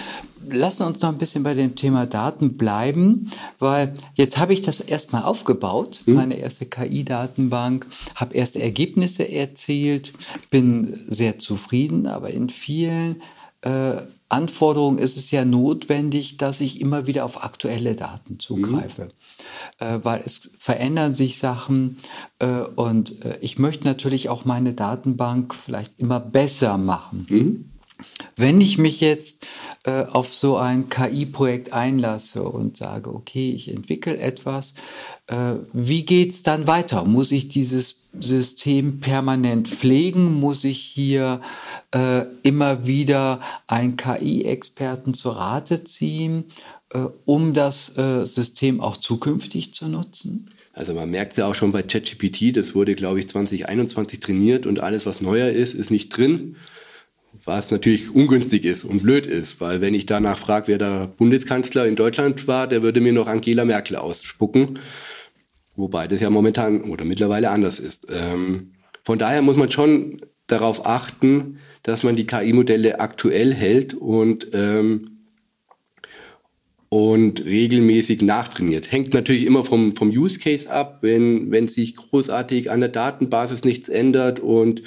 Lass 0.49 0.81
uns 0.81 1.03
noch 1.03 1.11
ein 1.11 1.19
bisschen 1.19 1.45
bei 1.45 1.55
dem 1.55 1.77
Thema 1.77 2.07
Daten 2.07 2.57
bleiben, 2.57 3.31
weil 3.59 3.95
jetzt 4.15 4.39
habe 4.39 4.53
ich 4.53 4.63
das 4.63 4.81
erstmal 4.81 5.23
aufgebaut, 5.23 6.01
hm. 6.05 6.15
meine 6.15 6.37
erste 6.37 6.67
KI-Datenbank, 6.67 7.87
habe 8.17 8.35
erste 8.35 8.61
Ergebnisse 8.61 9.31
erzielt, 9.31 10.13
bin 10.51 10.99
sehr 11.09 11.39
zufrieden, 11.39 12.07
aber 12.07 12.31
in 12.31 12.49
vielen 12.49 13.23
äh, 13.63 14.03
Anforderungen 14.29 14.99
ist 14.99 15.17
es 15.17 15.31
ja 15.31 15.45
notwendig, 15.45 16.39
dass 16.39 16.61
ich 16.61 16.81
immer 16.81 17.07
wieder 17.07 17.25
auf 17.25 17.45
aktuelle 17.45 17.95
Daten 17.95 18.41
zugreife. 18.41 19.05
Mhm. 19.05 19.87
Äh, 19.87 20.05
weil 20.05 20.23
es 20.25 20.53
verändern 20.59 21.15
sich 21.15 21.39
Sachen 21.39 21.99
äh, 22.39 22.47
und 22.47 23.25
äh, 23.25 23.39
ich 23.43 23.59
möchte 23.59 23.85
natürlich 23.85 24.29
auch 24.29 24.45
meine 24.45 24.73
Datenbank 24.73 25.55
vielleicht 25.55 25.99
immer 25.99 26.19
besser 26.19 26.79
machen. 26.79 27.27
Mhm. 27.29 27.72
Wenn 28.37 28.61
ich 28.61 28.79
mich 28.79 29.01
jetzt 29.01 29.47
äh, 29.85 30.05
auf 30.05 30.35
so 30.35 30.57
ein 30.57 30.89
KI-Projekt 30.89 31.73
einlasse 31.73 32.43
und 32.43 32.77
sage, 32.77 33.15
okay, 33.15 33.53
ich 33.53 33.73
entwickle 33.73 34.17
etwas, 34.17 34.75
äh, 35.27 35.55
wie 35.73 36.29
es 36.29 36.43
dann 36.43 36.67
weiter? 36.67 37.05
Muss 37.05 37.33
ich 37.33 37.49
dieses 37.49 37.97
System 38.19 39.01
permanent 39.01 39.69
pflegen? 39.69 40.41
Muss 40.41 40.65
ich 40.65 40.79
hier 40.79 41.41
äh, 41.95 42.25
immer 42.43 42.87
wieder 42.87 43.41
einen 43.67 43.97
KI-Experten 43.97 45.15
zur 45.15 45.37
Rate 45.37 45.85
ziehen, 45.85 46.45
äh, 46.91 47.01
um 47.25 47.55
das 47.55 47.97
äh, 47.97 48.27
System 48.27 48.81
auch 48.81 48.97
zukünftig 48.97 49.75
zu 49.75 49.89
nutzen? 49.89 50.51
Also 50.75 50.95
man 50.95 51.11
merkt 51.11 51.37
ja 51.37 51.47
auch 51.47 51.55
schon 51.55 51.71
bei 51.71 51.83
ChatGPT, 51.83 52.57
das 52.57 52.75
wurde, 52.75 52.95
glaube 52.95 53.21
ich, 53.21 53.29
2021 53.29 54.21
trainiert 54.21 54.65
und 54.65 54.81
alles, 54.81 55.05
was 55.05 55.21
neuer 55.21 55.51
ist, 55.51 55.75
ist 55.75 55.91
nicht 55.91 56.17
drin 56.17 56.57
was 57.45 57.71
natürlich 57.71 58.15
ungünstig 58.15 58.65
ist 58.65 58.85
und 58.85 59.03
blöd 59.03 59.27
ist, 59.27 59.61
weil 59.61 59.81
wenn 59.81 59.95
ich 59.95 60.07
danach 60.07 60.39
frage, 60.39 60.69
wer 60.69 60.79
der 60.79 61.07
Bundeskanzler 61.07 61.87
in 61.87 61.97
Deutschland 61.97 62.47
war, 62.47 62.67
der 62.67 62.83
würde 62.83 63.01
mir 63.01 63.13
noch 63.13 63.27
Angela 63.27 63.65
Merkel 63.65 63.97
ausspucken, 63.97 64.79
wobei 65.77 66.07
das 66.07 66.21
ja 66.21 66.31
momentan 66.31 66.83
oder 66.83 67.05
mittlerweile 67.05 67.51
anders 67.51 67.81
ist. 67.81 68.07
Ähm, 68.11 68.73
von 69.03 69.19
daher 69.19 69.43
muss 69.43 69.57
man 69.57 69.71
schon 69.71 70.21
darauf 70.47 70.87
achten, 70.87 71.59
dass 71.83 72.05
man 72.05 72.15
die 72.15 72.27
KI-Modelle 72.27 73.01
aktuell 73.01 73.53
hält 73.53 73.95
und 73.95 74.49
ähm, 74.53 75.09
und 76.93 77.47
regelmäßig 77.47 78.21
nachtrainiert. 78.21 78.93
Hängt 78.93 79.15
natürlich 79.15 79.47
immer 79.47 79.65
vom, 79.65 79.97
vom 79.97 80.11
Use 80.11 80.39
Case 80.39 80.71
ab, 80.71 80.99
wenn, 81.01 81.51
wenn 81.51 81.69
sich 81.69 81.97
großartig 81.97 82.71
an 82.71 82.81
der 82.81 82.91
Datenbasis 82.91 83.65
nichts 83.65 83.89
ändert 83.89 84.41
und 84.41 84.83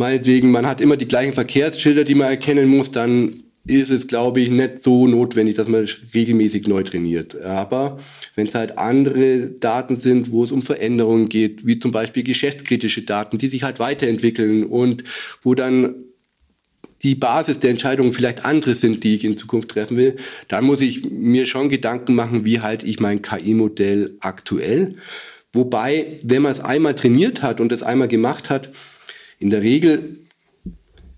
meinetwegen, 0.00 0.50
man 0.50 0.66
hat 0.66 0.80
immer 0.80 0.96
die 0.96 1.06
gleichen 1.06 1.34
Verkehrsschilder, 1.34 2.04
die 2.04 2.16
man 2.16 2.28
erkennen 2.28 2.68
muss, 2.68 2.90
dann 2.90 3.44
ist 3.66 3.90
es, 3.90 4.06
glaube 4.06 4.40
ich, 4.40 4.50
nicht 4.50 4.82
so 4.82 5.06
notwendig, 5.06 5.56
dass 5.56 5.68
man 5.68 5.86
regelmäßig 6.14 6.66
neu 6.66 6.82
trainiert. 6.82 7.40
Aber 7.42 8.00
wenn 8.34 8.48
es 8.48 8.54
halt 8.54 8.78
andere 8.78 9.50
Daten 9.50 9.96
sind, 9.96 10.32
wo 10.32 10.44
es 10.44 10.50
um 10.50 10.62
Veränderungen 10.62 11.28
geht, 11.28 11.66
wie 11.66 11.78
zum 11.78 11.90
Beispiel 11.90 12.24
geschäftskritische 12.24 13.02
Daten, 13.02 13.38
die 13.38 13.48
sich 13.48 13.62
halt 13.62 13.78
weiterentwickeln 13.78 14.64
und 14.64 15.04
wo 15.42 15.54
dann 15.54 15.94
die 17.02 17.14
Basis 17.14 17.58
der 17.58 17.70
Entscheidungen 17.70 18.12
vielleicht 18.12 18.44
andere 18.44 18.74
sind, 18.74 19.04
die 19.04 19.14
ich 19.14 19.24
in 19.24 19.38
Zukunft 19.38 19.68
treffen 19.68 19.96
will, 19.96 20.16
dann 20.48 20.64
muss 20.64 20.80
ich 20.80 21.08
mir 21.10 21.46
schon 21.46 21.68
Gedanken 21.68 22.14
machen, 22.14 22.44
wie 22.44 22.60
halte 22.60 22.86
ich 22.86 22.98
mein 22.98 23.22
KI-Modell 23.22 24.16
aktuell. 24.20 24.96
Wobei, 25.52 26.18
wenn 26.22 26.42
man 26.42 26.52
es 26.52 26.60
einmal 26.60 26.94
trainiert 26.94 27.42
hat 27.42 27.60
und 27.60 27.72
es 27.72 27.82
einmal 27.82 28.08
gemacht 28.08 28.50
hat, 28.50 28.70
in 29.40 29.50
der 29.50 29.62
Regel 29.62 30.18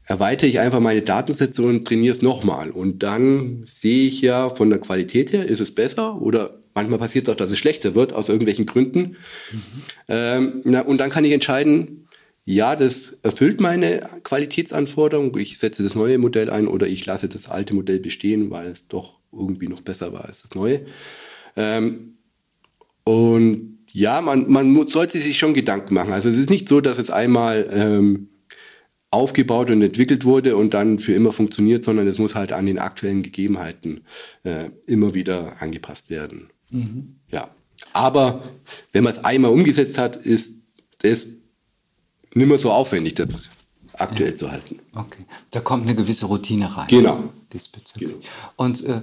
erweitere 0.04 0.48
ich 0.48 0.60
einfach 0.60 0.80
meine 0.80 1.02
Datensätze 1.02 1.62
und 1.62 1.86
trainiere 1.86 2.14
es 2.14 2.22
nochmal. 2.22 2.70
Und 2.70 3.02
dann 3.02 3.64
sehe 3.66 4.06
ich 4.06 4.22
ja 4.22 4.48
von 4.48 4.70
der 4.70 4.78
Qualität 4.78 5.32
her, 5.32 5.46
ist 5.46 5.60
es 5.60 5.74
besser 5.74 6.20
oder 6.22 6.58
manchmal 6.74 6.98
passiert 6.98 7.28
es 7.28 7.32
auch, 7.32 7.36
dass 7.36 7.50
es 7.50 7.58
schlechter 7.58 7.94
wird 7.94 8.12
aus 8.12 8.28
irgendwelchen 8.28 8.66
Gründen. 8.66 9.00
Mhm. 9.00 9.62
Ähm, 10.08 10.60
na, 10.64 10.80
und 10.80 10.98
dann 10.98 11.10
kann 11.10 11.24
ich 11.24 11.32
entscheiden, 11.32 12.08
ja, 12.44 12.74
das 12.74 13.18
erfüllt 13.22 13.60
meine 13.60 14.00
Qualitätsanforderung, 14.24 15.36
ich 15.36 15.58
setze 15.58 15.82
das 15.82 15.94
neue 15.94 16.18
Modell 16.18 16.50
ein 16.50 16.66
oder 16.66 16.86
ich 16.88 17.06
lasse 17.06 17.28
das 17.28 17.48
alte 17.48 17.74
Modell 17.74 18.00
bestehen, 18.00 18.50
weil 18.50 18.68
es 18.68 18.88
doch 18.88 19.18
irgendwie 19.32 19.68
noch 19.68 19.80
besser 19.80 20.12
war 20.12 20.24
als 20.24 20.42
das 20.42 20.54
neue. 20.54 20.86
Ähm, 21.56 22.16
und 23.04 23.71
ja, 23.92 24.20
man, 24.22 24.50
man 24.50 24.86
sollte 24.88 25.20
sich 25.20 25.38
schon 25.38 25.54
Gedanken 25.54 25.94
machen. 25.94 26.12
Also 26.12 26.30
es 26.30 26.38
ist 26.38 26.50
nicht 26.50 26.68
so, 26.68 26.80
dass 26.80 26.98
es 26.98 27.10
einmal 27.10 27.68
ähm, 27.70 28.28
aufgebaut 29.10 29.70
und 29.70 29.82
entwickelt 29.82 30.24
wurde 30.24 30.56
und 30.56 30.72
dann 30.72 30.98
für 30.98 31.12
immer 31.12 31.32
funktioniert, 31.32 31.84
sondern 31.84 32.06
es 32.06 32.18
muss 32.18 32.34
halt 32.34 32.52
an 32.52 32.64
den 32.64 32.78
aktuellen 32.78 33.22
Gegebenheiten 33.22 34.04
äh, 34.44 34.70
immer 34.86 35.12
wieder 35.12 35.60
angepasst 35.60 36.08
werden. 36.08 36.48
Mhm. 36.70 37.16
Ja. 37.30 37.50
Aber 37.92 38.42
wenn 38.92 39.04
man 39.04 39.12
es 39.12 39.24
einmal 39.24 39.50
umgesetzt 39.50 39.98
hat, 39.98 40.16
ist 40.16 40.54
es 41.02 41.26
nicht 42.32 42.48
mehr 42.48 42.58
so 42.58 42.72
aufwendig, 42.72 43.14
das 43.14 43.50
aktuell 43.92 44.30
ja. 44.30 44.36
zu 44.36 44.50
halten. 44.50 44.78
Okay. 44.94 45.26
Da 45.50 45.60
kommt 45.60 45.82
eine 45.82 45.94
gewisse 45.94 46.24
Routine 46.24 46.74
rein. 46.74 46.86
Genau. 46.88 47.24
Diesbezüglich. 47.52 48.12
Genau. 48.12 48.22
Und 48.56 48.82
äh, 48.84 49.02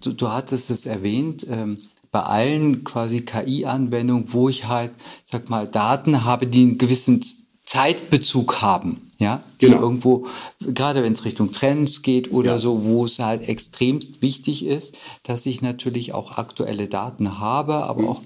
du, 0.00 0.12
du 0.12 0.28
hattest 0.28 0.72
es 0.72 0.86
erwähnt, 0.86 1.46
ähm, 1.48 1.78
bei 2.14 2.22
allen 2.22 2.84
quasi 2.84 3.22
KI-Anwendungen, 3.22 4.32
wo 4.32 4.48
ich 4.48 4.68
halt, 4.68 4.92
sag 5.28 5.50
mal, 5.50 5.66
Daten 5.66 6.24
habe, 6.24 6.46
die 6.46 6.62
einen 6.62 6.78
gewissen 6.78 7.24
Zeitbezug 7.66 8.62
haben, 8.62 9.10
ja, 9.18 9.42
die 9.60 9.66
genau. 9.66 9.80
irgendwo, 9.80 10.28
gerade 10.60 11.02
wenn 11.02 11.14
es 11.14 11.24
Richtung 11.24 11.50
Trends 11.50 12.02
geht 12.02 12.32
oder 12.32 12.52
ja. 12.52 12.58
so, 12.60 12.84
wo 12.84 13.04
es 13.04 13.18
halt 13.18 13.48
extremst 13.48 14.22
wichtig 14.22 14.64
ist, 14.64 14.94
dass 15.24 15.44
ich 15.44 15.60
natürlich 15.60 16.12
auch 16.12 16.38
aktuelle 16.38 16.86
Daten 16.86 17.40
habe, 17.40 17.82
aber 17.82 18.02
mhm. 18.02 18.08
auch 18.08 18.22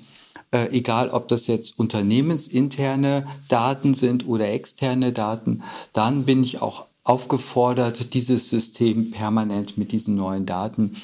äh, 0.51 0.69
egal 0.77 1.09
ob 1.09 1.29
das 1.29 1.47
jetzt 1.47 1.79
unternehmensinterne 1.79 3.27
Daten 3.49 3.95
sind 3.95 4.29
oder 4.29 4.51
externe 4.51 5.15
Daten, 5.15 5.63
dann 5.95 6.27
bin 6.27 6.45
ich 6.45 6.61
auch 6.61 6.85
aufgefordert, 7.05 8.13
dieses 8.13 8.51
System 8.51 9.13
permanent 9.13 9.79
mit 9.79 9.93
diesen 9.93 10.15
neuen 10.15 10.45
Daten 10.45 10.95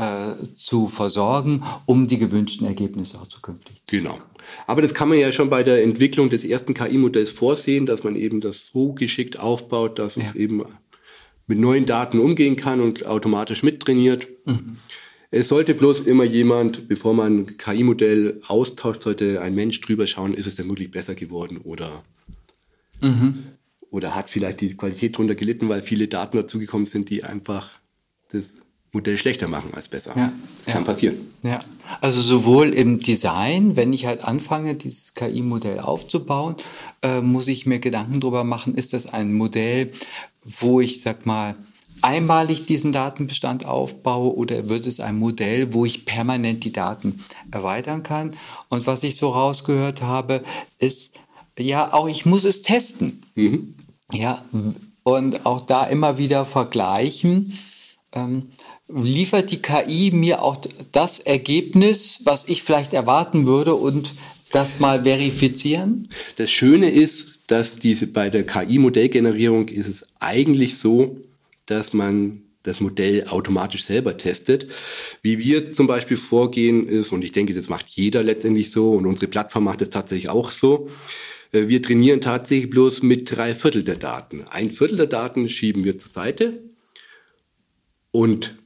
äh, 0.00 0.54
zu 0.54 0.88
versorgen, 0.88 1.62
um 1.84 2.06
die 2.06 2.18
gewünschten 2.18 2.66
Ergebnisse 2.66 3.20
auch 3.20 3.26
zukünftig 3.26 3.82
zu 3.86 3.96
Genau. 3.96 4.18
Aber 4.66 4.82
das 4.82 4.94
kann 4.94 5.08
man 5.08 5.18
ja 5.18 5.32
schon 5.32 5.50
bei 5.50 5.62
der 5.62 5.82
Entwicklung 5.82 6.30
des 6.30 6.44
ersten 6.44 6.74
KI-Modells 6.74 7.30
vorsehen, 7.30 7.86
dass 7.86 8.02
man 8.02 8.16
eben 8.16 8.40
das 8.40 8.68
so 8.68 8.94
geschickt 8.94 9.38
aufbaut, 9.38 9.98
dass 9.98 10.16
ja. 10.16 10.24
es 10.28 10.34
eben 10.34 10.64
mit 11.46 11.58
neuen 11.58 11.84
Daten 11.84 12.18
umgehen 12.18 12.56
kann 12.56 12.80
und 12.80 13.04
automatisch 13.04 13.62
mittrainiert. 13.62 14.28
Mhm. 14.46 14.78
Es 15.30 15.48
sollte 15.48 15.74
bloß 15.74 16.00
immer 16.00 16.24
jemand, 16.24 16.88
bevor 16.88 17.12
man 17.14 17.40
ein 17.40 17.56
KI-Modell 17.58 18.40
austauscht, 18.48 19.02
sollte 19.02 19.42
ein 19.42 19.54
Mensch 19.54 19.80
drüber 19.80 20.06
schauen, 20.06 20.34
ist 20.34 20.46
es 20.46 20.56
denn 20.56 20.68
wirklich 20.68 20.90
besser 20.90 21.14
geworden 21.14 21.58
oder, 21.58 22.02
mhm. 23.00 23.44
oder 23.90 24.14
hat 24.14 24.30
vielleicht 24.30 24.62
die 24.62 24.76
Qualität 24.76 25.18
drunter 25.18 25.34
gelitten, 25.34 25.68
weil 25.68 25.82
viele 25.82 26.08
Daten 26.08 26.38
dazugekommen 26.38 26.86
sind, 26.86 27.10
die 27.10 27.22
einfach 27.22 27.70
das 28.32 28.60
Modell 28.92 29.18
schlechter 29.18 29.46
machen 29.46 29.72
als 29.74 29.88
besser. 29.88 30.12
Ja, 30.16 30.32
das 30.64 30.74
kann 30.74 30.84
passieren. 30.84 31.16
Ja, 31.42 31.60
also 32.00 32.20
sowohl 32.20 32.72
im 32.72 33.00
Design, 33.00 33.76
wenn 33.76 33.92
ich 33.92 34.06
halt 34.06 34.24
anfange, 34.24 34.74
dieses 34.74 35.14
KI-Modell 35.14 35.78
aufzubauen, 35.78 36.56
äh, 37.02 37.20
muss 37.20 37.46
ich 37.46 37.66
mir 37.66 37.78
Gedanken 37.78 38.20
darüber 38.20 38.42
machen, 38.42 38.74
ist 38.74 38.92
das 38.92 39.06
ein 39.06 39.32
Modell, 39.32 39.92
wo 40.44 40.80
ich, 40.80 41.02
sag 41.02 41.24
mal, 41.24 41.54
einmalig 42.02 42.66
diesen 42.66 42.92
Datenbestand 42.92 43.64
aufbaue 43.64 44.34
oder 44.34 44.68
wird 44.68 44.86
es 44.86 45.00
ein 45.00 45.18
Modell, 45.18 45.72
wo 45.74 45.84
ich 45.84 46.04
permanent 46.04 46.64
die 46.64 46.72
Daten 46.72 47.20
erweitern 47.50 48.02
kann? 48.02 48.34
Und 48.68 48.86
was 48.86 49.02
ich 49.02 49.16
so 49.16 49.30
rausgehört 49.30 50.02
habe, 50.02 50.42
ist, 50.78 51.14
ja, 51.58 51.92
auch 51.92 52.08
ich 52.08 52.26
muss 52.26 52.44
es 52.44 52.62
testen. 52.62 53.22
Mhm. 53.34 53.74
Ja, 54.12 54.44
und 55.02 55.46
auch 55.46 55.60
da 55.60 55.84
immer 55.84 56.18
wieder 56.18 56.44
vergleichen. 56.44 57.58
Ähm, 58.12 58.50
liefert 58.94 59.50
die 59.50 59.62
KI 59.62 60.10
mir 60.12 60.42
auch 60.42 60.56
das 60.92 61.18
Ergebnis, 61.18 62.20
was 62.24 62.48
ich 62.48 62.62
vielleicht 62.62 62.92
erwarten 62.92 63.46
würde 63.46 63.74
und 63.74 64.12
das 64.52 64.80
mal 64.80 65.04
verifizieren? 65.04 66.08
Das 66.36 66.50
Schöne 66.50 66.90
ist, 66.90 67.40
dass 67.46 67.76
diese 67.76 68.06
bei 68.06 68.30
der 68.30 68.46
KI-Modellgenerierung 68.46 69.68
ist 69.68 69.88
es 69.88 70.04
eigentlich 70.20 70.78
so, 70.78 71.16
dass 71.66 71.92
man 71.92 72.42
das 72.62 72.80
Modell 72.80 73.26
automatisch 73.28 73.84
selber 73.84 74.16
testet. 74.16 74.68
Wie 75.22 75.38
wir 75.38 75.72
zum 75.72 75.86
Beispiel 75.86 76.16
vorgehen 76.16 76.86
ist, 76.86 77.12
und 77.12 77.24
ich 77.24 77.32
denke, 77.32 77.54
das 77.54 77.68
macht 77.68 77.86
jeder 77.88 78.22
letztendlich 78.22 78.70
so, 78.70 78.92
und 78.92 79.06
unsere 79.06 79.28
Plattform 79.28 79.64
macht 79.64 79.82
es 79.82 79.90
tatsächlich 79.90 80.28
auch 80.28 80.50
so, 80.50 80.88
äh, 81.52 81.68
wir 81.68 81.82
trainieren 81.82 82.20
tatsächlich 82.20 82.70
bloß 82.70 83.02
mit 83.02 83.34
drei 83.34 83.54
Viertel 83.54 83.82
der 83.82 83.96
Daten. 83.96 84.44
Ein 84.50 84.70
Viertel 84.70 84.98
der 84.98 85.06
Daten 85.06 85.48
schieben 85.48 85.84
wir 85.84 85.98
zur 85.98 86.10
Seite 86.10 86.60
und 88.10 88.56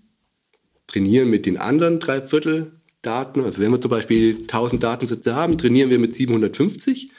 trainieren 0.94 1.28
mit 1.28 1.44
den 1.44 1.56
anderen 1.56 1.98
drei 1.98 2.22
Viertel 2.22 2.72
Daten. 3.02 3.42
Also 3.42 3.60
wenn 3.60 3.72
wir 3.72 3.80
zum 3.80 3.90
Beispiel 3.90 4.38
1000 4.42 4.82
Datensätze 4.82 5.34
haben, 5.34 5.58
trainieren 5.58 5.90
wir 5.90 5.98
mit 5.98 6.14
750. 6.14 7.10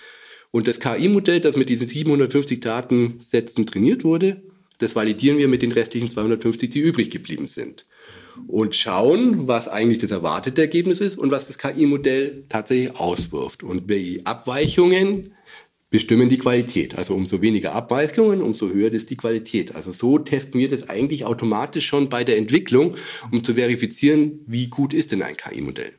Und 0.51 0.67
das 0.67 0.79
KI-Modell, 0.79 1.41
das 1.41 1.57
mit 1.57 1.69
diesen 1.69 1.87
750 1.87 2.61
Datensätzen 2.61 3.65
trainiert 3.65 4.03
wurde, 4.05 4.41
das 4.77 4.95
validieren 4.95 5.37
wir 5.37 5.47
mit 5.49 5.61
den 5.61 5.73
restlichen 5.73 6.09
250, 6.09 6.69
die 6.69 6.79
übrig 6.79 7.11
geblieben 7.11 7.47
sind. 7.47 7.85
Und 8.47 8.75
schauen, 8.75 9.47
was 9.47 9.67
eigentlich 9.67 9.99
das 9.99 10.11
erwartete 10.11 10.61
Ergebnis 10.61 11.01
ist 11.01 11.17
und 11.17 11.31
was 11.31 11.47
das 11.47 11.57
KI-Modell 11.57 12.45
tatsächlich 12.47 12.97
auswirft. 12.97 13.63
Und 13.63 13.87
welche 13.87 14.25
Abweichungen 14.25 15.34
bestimmen 15.95 16.27
die 16.27 16.37
Qualität. 16.37 16.97
Also 16.97 17.15
umso 17.15 17.41
weniger 17.41 17.73
Abweichungen, 17.73 18.41
umso 18.41 18.67
höher 18.67 18.91
ist 18.91 19.09
die 19.11 19.15
Qualität. 19.15 19.75
Also 19.75 19.93
so 19.93 20.19
testen 20.19 20.59
wir 20.59 20.69
das 20.69 20.89
eigentlich 20.89 21.23
automatisch 21.23 21.87
schon 21.87 22.09
bei 22.09 22.25
der 22.25 22.35
Entwicklung, 22.35 22.97
um 23.31 23.45
zu 23.45 23.53
verifizieren, 23.53 24.41
wie 24.45 24.67
gut 24.67 24.93
ist 24.93 25.13
denn 25.13 25.21
ein 25.21 25.37
KI-Modell. 25.37 25.93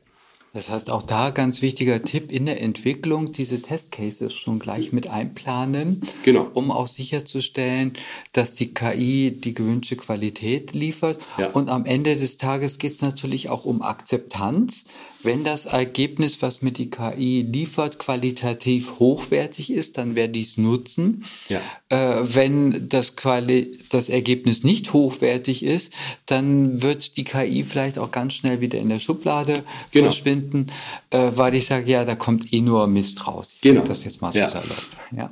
Das 0.52 0.68
heißt, 0.68 0.90
auch 0.90 1.02
da 1.02 1.30
ganz 1.30 1.62
wichtiger 1.62 2.02
Tipp 2.02 2.30
in 2.30 2.44
der 2.44 2.60
Entwicklung, 2.60 3.32
diese 3.32 3.60
Testcases 3.62 4.34
schon 4.34 4.58
gleich 4.58 4.92
mit 4.92 5.08
einplanen, 5.08 6.02
genau. 6.24 6.50
um 6.52 6.70
auch 6.70 6.88
sicherzustellen, 6.88 7.94
dass 8.34 8.52
die 8.52 8.74
KI 8.74 9.32
die 9.32 9.54
gewünschte 9.54 9.96
Qualität 9.96 10.74
liefert. 10.74 11.22
Ja. 11.38 11.48
Und 11.48 11.70
am 11.70 11.86
Ende 11.86 12.16
des 12.16 12.36
Tages 12.36 12.78
geht 12.78 12.92
es 12.92 13.02
natürlich 13.02 13.48
auch 13.48 13.64
um 13.64 13.80
Akzeptanz 13.80 14.84
wenn 15.26 15.44
das 15.44 15.66
Ergebnis, 15.66 16.40
was 16.40 16.62
mir 16.62 16.70
die 16.70 16.88
KI 16.88 17.42
liefert, 17.42 17.98
qualitativ 17.98 18.98
hochwertig 18.98 19.70
ist, 19.70 19.98
dann 19.98 20.14
werde 20.14 20.38
ich 20.38 20.48
es 20.48 20.56
nutzen. 20.56 21.24
Ja. 21.48 21.60
Äh, 21.90 22.22
wenn 22.34 22.88
das, 22.88 23.16
Quali 23.16 23.78
das 23.90 24.08
Ergebnis 24.08 24.64
nicht 24.64 24.94
hochwertig 24.94 25.62
ist, 25.62 25.92
dann 26.24 26.80
wird 26.80 27.18
die 27.18 27.24
KI 27.24 27.64
vielleicht 27.64 27.98
auch 27.98 28.10
ganz 28.10 28.34
schnell 28.34 28.62
wieder 28.62 28.78
in 28.78 28.88
der 28.88 29.00
Schublade 29.00 29.64
genau. 29.90 30.06
verschwinden, 30.06 30.68
äh, 31.10 31.32
weil 31.34 31.54
ich 31.54 31.66
sage, 31.66 31.90
ja, 31.90 32.04
da 32.04 32.14
kommt 32.14 32.52
eh 32.54 32.62
nur 32.62 32.86
Mist 32.86 33.26
raus. 33.26 33.52
Ich 33.54 33.60
genau. 33.60 33.82
das 33.82 34.04
jetzt 34.04 34.22
mal 34.22 34.32
so 34.32 34.38
ja. 34.38 34.48
salopp. 34.48 34.82
Ja. 35.14 35.30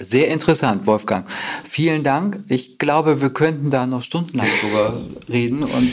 Sehr 0.00 0.28
interessant, 0.28 0.86
Wolfgang. 0.86 1.24
Vielen 1.62 2.02
Dank. 2.02 2.40
Ich 2.48 2.78
glaube, 2.78 3.20
wir 3.20 3.30
könnten 3.30 3.70
da 3.70 3.86
noch 3.86 4.02
stundenlang 4.02 4.48
drüber 4.60 5.00
reden 5.28 5.62
und 5.62 5.92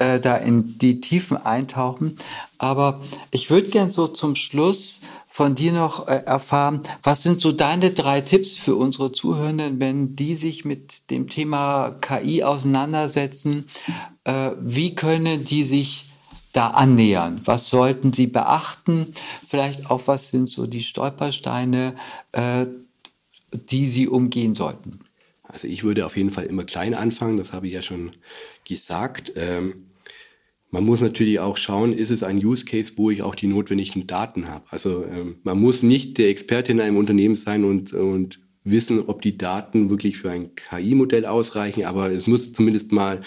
äh, 0.00 0.18
da 0.18 0.36
in 0.36 0.78
die 0.78 1.00
Tiefen 1.00 1.36
eintauchen. 1.36 2.16
Aber 2.58 3.00
ich 3.30 3.50
würde 3.50 3.68
gern 3.68 3.90
so 3.90 4.08
zum 4.08 4.34
Schluss 4.34 5.00
von 5.28 5.54
dir 5.54 5.72
noch 5.72 6.08
äh, 6.08 6.22
erfahren, 6.24 6.80
was 7.02 7.22
sind 7.22 7.40
so 7.40 7.52
deine 7.52 7.90
drei 7.90 8.20
Tipps 8.20 8.54
für 8.54 8.74
unsere 8.74 9.12
Zuhörenden, 9.12 9.78
wenn 9.78 10.16
die 10.16 10.34
sich 10.34 10.64
mit 10.64 11.10
dem 11.10 11.28
Thema 11.28 11.96
KI 12.00 12.42
auseinandersetzen? 12.42 13.68
Äh, 14.24 14.52
wie 14.60 14.94
können 14.94 15.44
die 15.44 15.64
sich 15.64 16.06
da 16.52 16.68
annähern? 16.68 17.40
Was 17.44 17.68
sollten 17.68 18.12
sie 18.12 18.26
beachten? 18.26 19.12
Vielleicht 19.46 19.90
auch, 19.90 20.02
was 20.06 20.30
sind 20.30 20.48
so 20.48 20.66
die 20.66 20.82
Stolpersteine, 20.82 21.94
äh, 22.32 22.66
die 23.52 23.86
sie 23.86 24.08
umgehen 24.08 24.54
sollten? 24.54 25.00
Also 25.42 25.66
ich 25.66 25.82
würde 25.82 26.06
auf 26.06 26.16
jeden 26.16 26.30
Fall 26.30 26.44
immer 26.44 26.64
klein 26.64 26.94
anfangen, 26.94 27.36
das 27.36 27.52
habe 27.52 27.66
ich 27.66 27.72
ja 27.74 27.82
schon 27.82 28.12
gesagt. 28.64 29.32
Ähm, 29.36 29.89
man 30.70 30.84
muss 30.84 31.00
natürlich 31.00 31.40
auch 31.40 31.56
schauen, 31.56 31.92
ist 31.92 32.10
es 32.10 32.22
ein 32.22 32.44
Use 32.44 32.64
Case, 32.64 32.92
wo 32.96 33.10
ich 33.10 33.22
auch 33.22 33.34
die 33.34 33.48
notwendigen 33.48 34.06
Daten 34.06 34.48
habe. 34.48 34.64
Also 34.70 35.04
ähm, 35.04 35.36
man 35.42 35.60
muss 35.60 35.82
nicht 35.82 36.18
der 36.18 36.28
Experte 36.28 36.72
in 36.72 36.80
einem 36.80 36.96
Unternehmen 36.96 37.36
sein 37.36 37.64
und, 37.64 37.92
und 37.92 38.40
wissen, 38.62 39.04
ob 39.06 39.22
die 39.22 39.36
Daten 39.36 39.90
wirklich 39.90 40.18
für 40.18 40.30
ein 40.30 40.54
KI-Modell 40.54 41.26
ausreichen, 41.26 41.84
aber 41.84 42.10
es 42.10 42.26
muss 42.26 42.52
zumindest 42.52 42.92
mal 42.92 43.20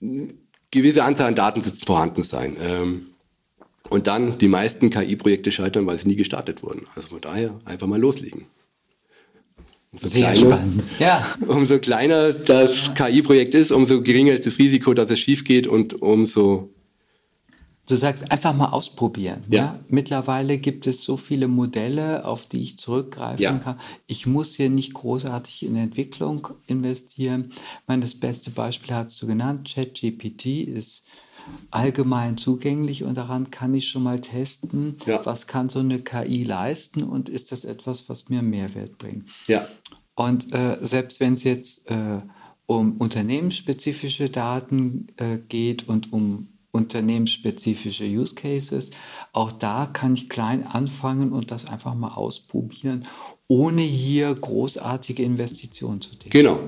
eine 0.00 0.34
gewisse 0.70 1.04
Anzahl 1.04 1.28
an 1.28 1.34
Datensätzen 1.34 1.86
vorhanden 1.86 2.22
sein. 2.22 2.56
Ähm, 2.60 3.06
und 3.90 4.06
dann, 4.06 4.38
die 4.38 4.48
meisten 4.48 4.90
KI-Projekte 4.90 5.52
scheitern, 5.52 5.86
weil 5.86 5.98
sie 5.98 6.08
nie 6.08 6.16
gestartet 6.16 6.62
wurden. 6.62 6.86
Also 6.96 7.08
von 7.08 7.20
daher 7.20 7.58
einfach 7.64 7.86
mal 7.86 8.00
loslegen. 8.00 8.46
Umso 9.96 10.08
Sehr 10.08 10.32
kleiner, 10.32 10.56
spannend. 10.56 10.84
Ja. 10.98 11.26
Umso 11.46 11.78
kleiner 11.78 12.32
das 12.32 12.92
KI-Projekt 12.94 13.54
ist, 13.54 13.72
umso 13.72 14.02
geringer 14.02 14.32
ist 14.34 14.46
das 14.46 14.58
Risiko, 14.58 14.92
dass 14.92 15.10
es 15.10 15.18
schief 15.18 15.44
geht 15.44 15.66
und 15.66 16.02
umso 16.02 16.70
Du 17.88 17.94
sagst 17.94 18.32
einfach 18.32 18.54
mal 18.54 18.70
ausprobieren. 18.70 19.44
Ja. 19.48 19.58
ja. 19.58 19.80
Mittlerweile 19.88 20.58
gibt 20.58 20.88
es 20.88 21.04
so 21.04 21.16
viele 21.16 21.46
Modelle, 21.46 22.24
auf 22.24 22.46
die 22.46 22.60
ich 22.60 22.78
zurückgreifen 22.78 23.42
ja. 23.42 23.58
kann. 23.58 23.78
Ich 24.08 24.26
muss 24.26 24.56
hier 24.56 24.68
nicht 24.68 24.92
großartig 24.92 25.64
in 25.64 25.76
Entwicklung 25.76 26.48
investieren. 26.66 27.52
Ich 27.52 27.86
meine, 27.86 28.02
das 28.02 28.16
beste 28.16 28.50
Beispiel 28.50 28.92
hast 28.92 29.22
du 29.22 29.28
genannt. 29.28 29.70
ChatGPT 29.72 30.46
ist 30.66 31.04
allgemein 31.70 32.36
zugänglich 32.36 33.04
und 33.04 33.14
daran 33.16 33.50
kann 33.50 33.74
ich 33.74 33.88
schon 33.88 34.02
mal 34.02 34.20
testen, 34.20 34.96
ja. 35.06 35.24
was 35.24 35.46
kann 35.46 35.68
so 35.68 35.78
eine 35.78 36.00
KI 36.00 36.42
leisten 36.42 37.04
und 37.04 37.28
ist 37.28 37.52
das 37.52 37.64
etwas, 37.64 38.08
was 38.08 38.28
mir 38.28 38.42
Mehrwert 38.42 38.98
bringt. 38.98 39.28
Ja. 39.46 39.68
Und 40.16 40.52
äh, 40.52 40.78
selbst 40.80 41.20
wenn 41.20 41.34
es 41.34 41.44
jetzt 41.44 41.88
äh, 41.90 42.20
um 42.66 42.96
unternehmensspezifische 42.96 44.28
Daten 44.28 45.08
äh, 45.18 45.38
geht 45.48 45.88
und 45.88 46.12
um 46.12 46.48
unternehmensspezifische 46.72 48.04
Use 48.04 48.34
Cases, 48.34 48.90
auch 49.32 49.52
da 49.52 49.88
kann 49.92 50.14
ich 50.14 50.28
klein 50.28 50.66
anfangen 50.66 51.32
und 51.32 51.50
das 51.50 51.66
einfach 51.66 51.94
mal 51.94 52.14
ausprobieren, 52.14 53.06
ohne 53.46 53.82
hier 53.82 54.34
großartige 54.34 55.22
Investitionen 55.22 56.00
zu 56.00 56.10
tätigen. 56.10 56.30
Genau. 56.30 56.58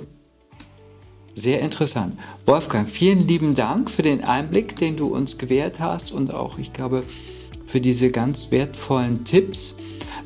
Sehr 1.34 1.60
interessant. 1.60 2.18
Wolfgang, 2.46 2.88
vielen 2.88 3.26
lieben 3.26 3.54
Dank 3.54 3.90
für 3.90 4.02
den 4.02 4.24
Einblick, 4.24 4.76
den 4.76 4.96
du 4.96 5.06
uns 5.06 5.38
gewährt 5.38 5.78
hast 5.80 6.12
und 6.12 6.34
auch, 6.34 6.58
ich 6.58 6.72
glaube, 6.72 7.04
für 7.64 7.80
diese 7.80 8.10
ganz 8.10 8.50
wertvollen 8.50 9.24
Tipps 9.24 9.76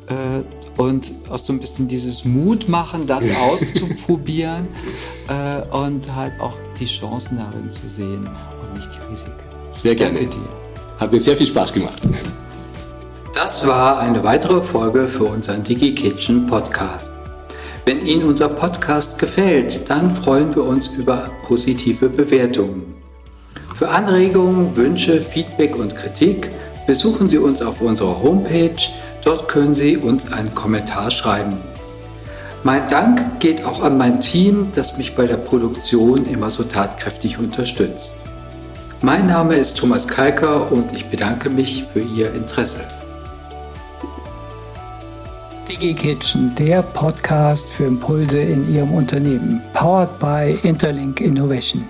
äh, 0.06 0.42
und 0.76 1.12
auch 1.28 1.38
so 1.38 1.52
ein 1.52 1.60
bisschen 1.60 1.88
dieses 1.88 2.24
Mut 2.24 2.68
machen, 2.68 3.06
das 3.06 3.26
auszuprobieren 3.34 4.68
äh, 5.28 5.62
und 5.76 6.14
halt 6.14 6.32
auch 6.40 6.56
die 6.80 6.86
Chancen 6.86 7.38
darin 7.38 7.72
zu 7.72 7.88
sehen 7.88 8.28
und 8.28 8.76
nicht 8.76 8.88
die 8.92 9.12
Risiken. 9.12 9.32
Sehr 9.82 9.94
gerne. 9.94 10.18
Danke 10.18 10.36
dir. 10.36 10.48
Hat 10.98 11.12
mir 11.12 11.20
sehr 11.20 11.36
viel 11.36 11.46
Spaß 11.46 11.72
gemacht. 11.72 12.00
Das 13.34 13.66
war 13.66 13.98
eine 13.98 14.22
weitere 14.24 14.62
Folge 14.62 15.08
für 15.08 15.24
unseren 15.24 15.64
Digi 15.64 15.94
Kitchen 15.94 16.46
Podcast. 16.46 17.12
Wenn 17.84 18.06
Ihnen 18.06 18.22
unser 18.22 18.48
Podcast 18.48 19.18
gefällt, 19.18 19.90
dann 19.90 20.10
freuen 20.10 20.54
wir 20.54 20.62
uns 20.62 20.88
über 20.88 21.30
positive 21.48 22.08
Bewertungen. 22.08 22.94
Für 23.74 23.88
Anregungen, 23.88 24.76
Wünsche, 24.76 25.20
Feedback 25.20 25.76
und 25.76 25.96
Kritik 25.96 26.50
besuchen 26.86 27.28
Sie 27.28 27.38
uns 27.38 27.62
auf 27.62 27.80
unserer 27.80 28.22
Homepage. 28.22 28.76
Dort 29.24 29.48
können 29.48 29.74
Sie 29.74 29.96
uns 29.96 30.32
einen 30.32 30.54
Kommentar 30.54 31.10
schreiben. 31.10 31.58
Mein 32.64 32.88
Dank 32.88 33.40
geht 33.40 33.64
auch 33.64 33.82
an 33.82 33.96
mein 33.98 34.20
Team, 34.20 34.68
das 34.74 34.98
mich 34.98 35.14
bei 35.14 35.26
der 35.26 35.36
Produktion 35.36 36.26
immer 36.26 36.50
so 36.50 36.64
tatkräftig 36.64 37.38
unterstützt. 37.38 38.16
Mein 39.00 39.26
Name 39.26 39.56
ist 39.56 39.78
Thomas 39.78 40.06
Kalker 40.06 40.70
und 40.70 40.92
ich 40.92 41.06
bedanke 41.06 41.50
mich 41.50 41.84
für 41.84 42.00
Ihr 42.00 42.32
Interesse. 42.34 42.80
DigiKitchen, 45.68 46.54
der 46.54 46.82
Podcast 46.82 47.68
für 47.68 47.84
Impulse 47.84 48.38
in 48.38 48.72
Ihrem 48.72 48.92
Unternehmen, 48.92 49.60
powered 49.72 50.18
by 50.20 50.56
Interlink 50.62 51.20
Innovation. 51.20 51.84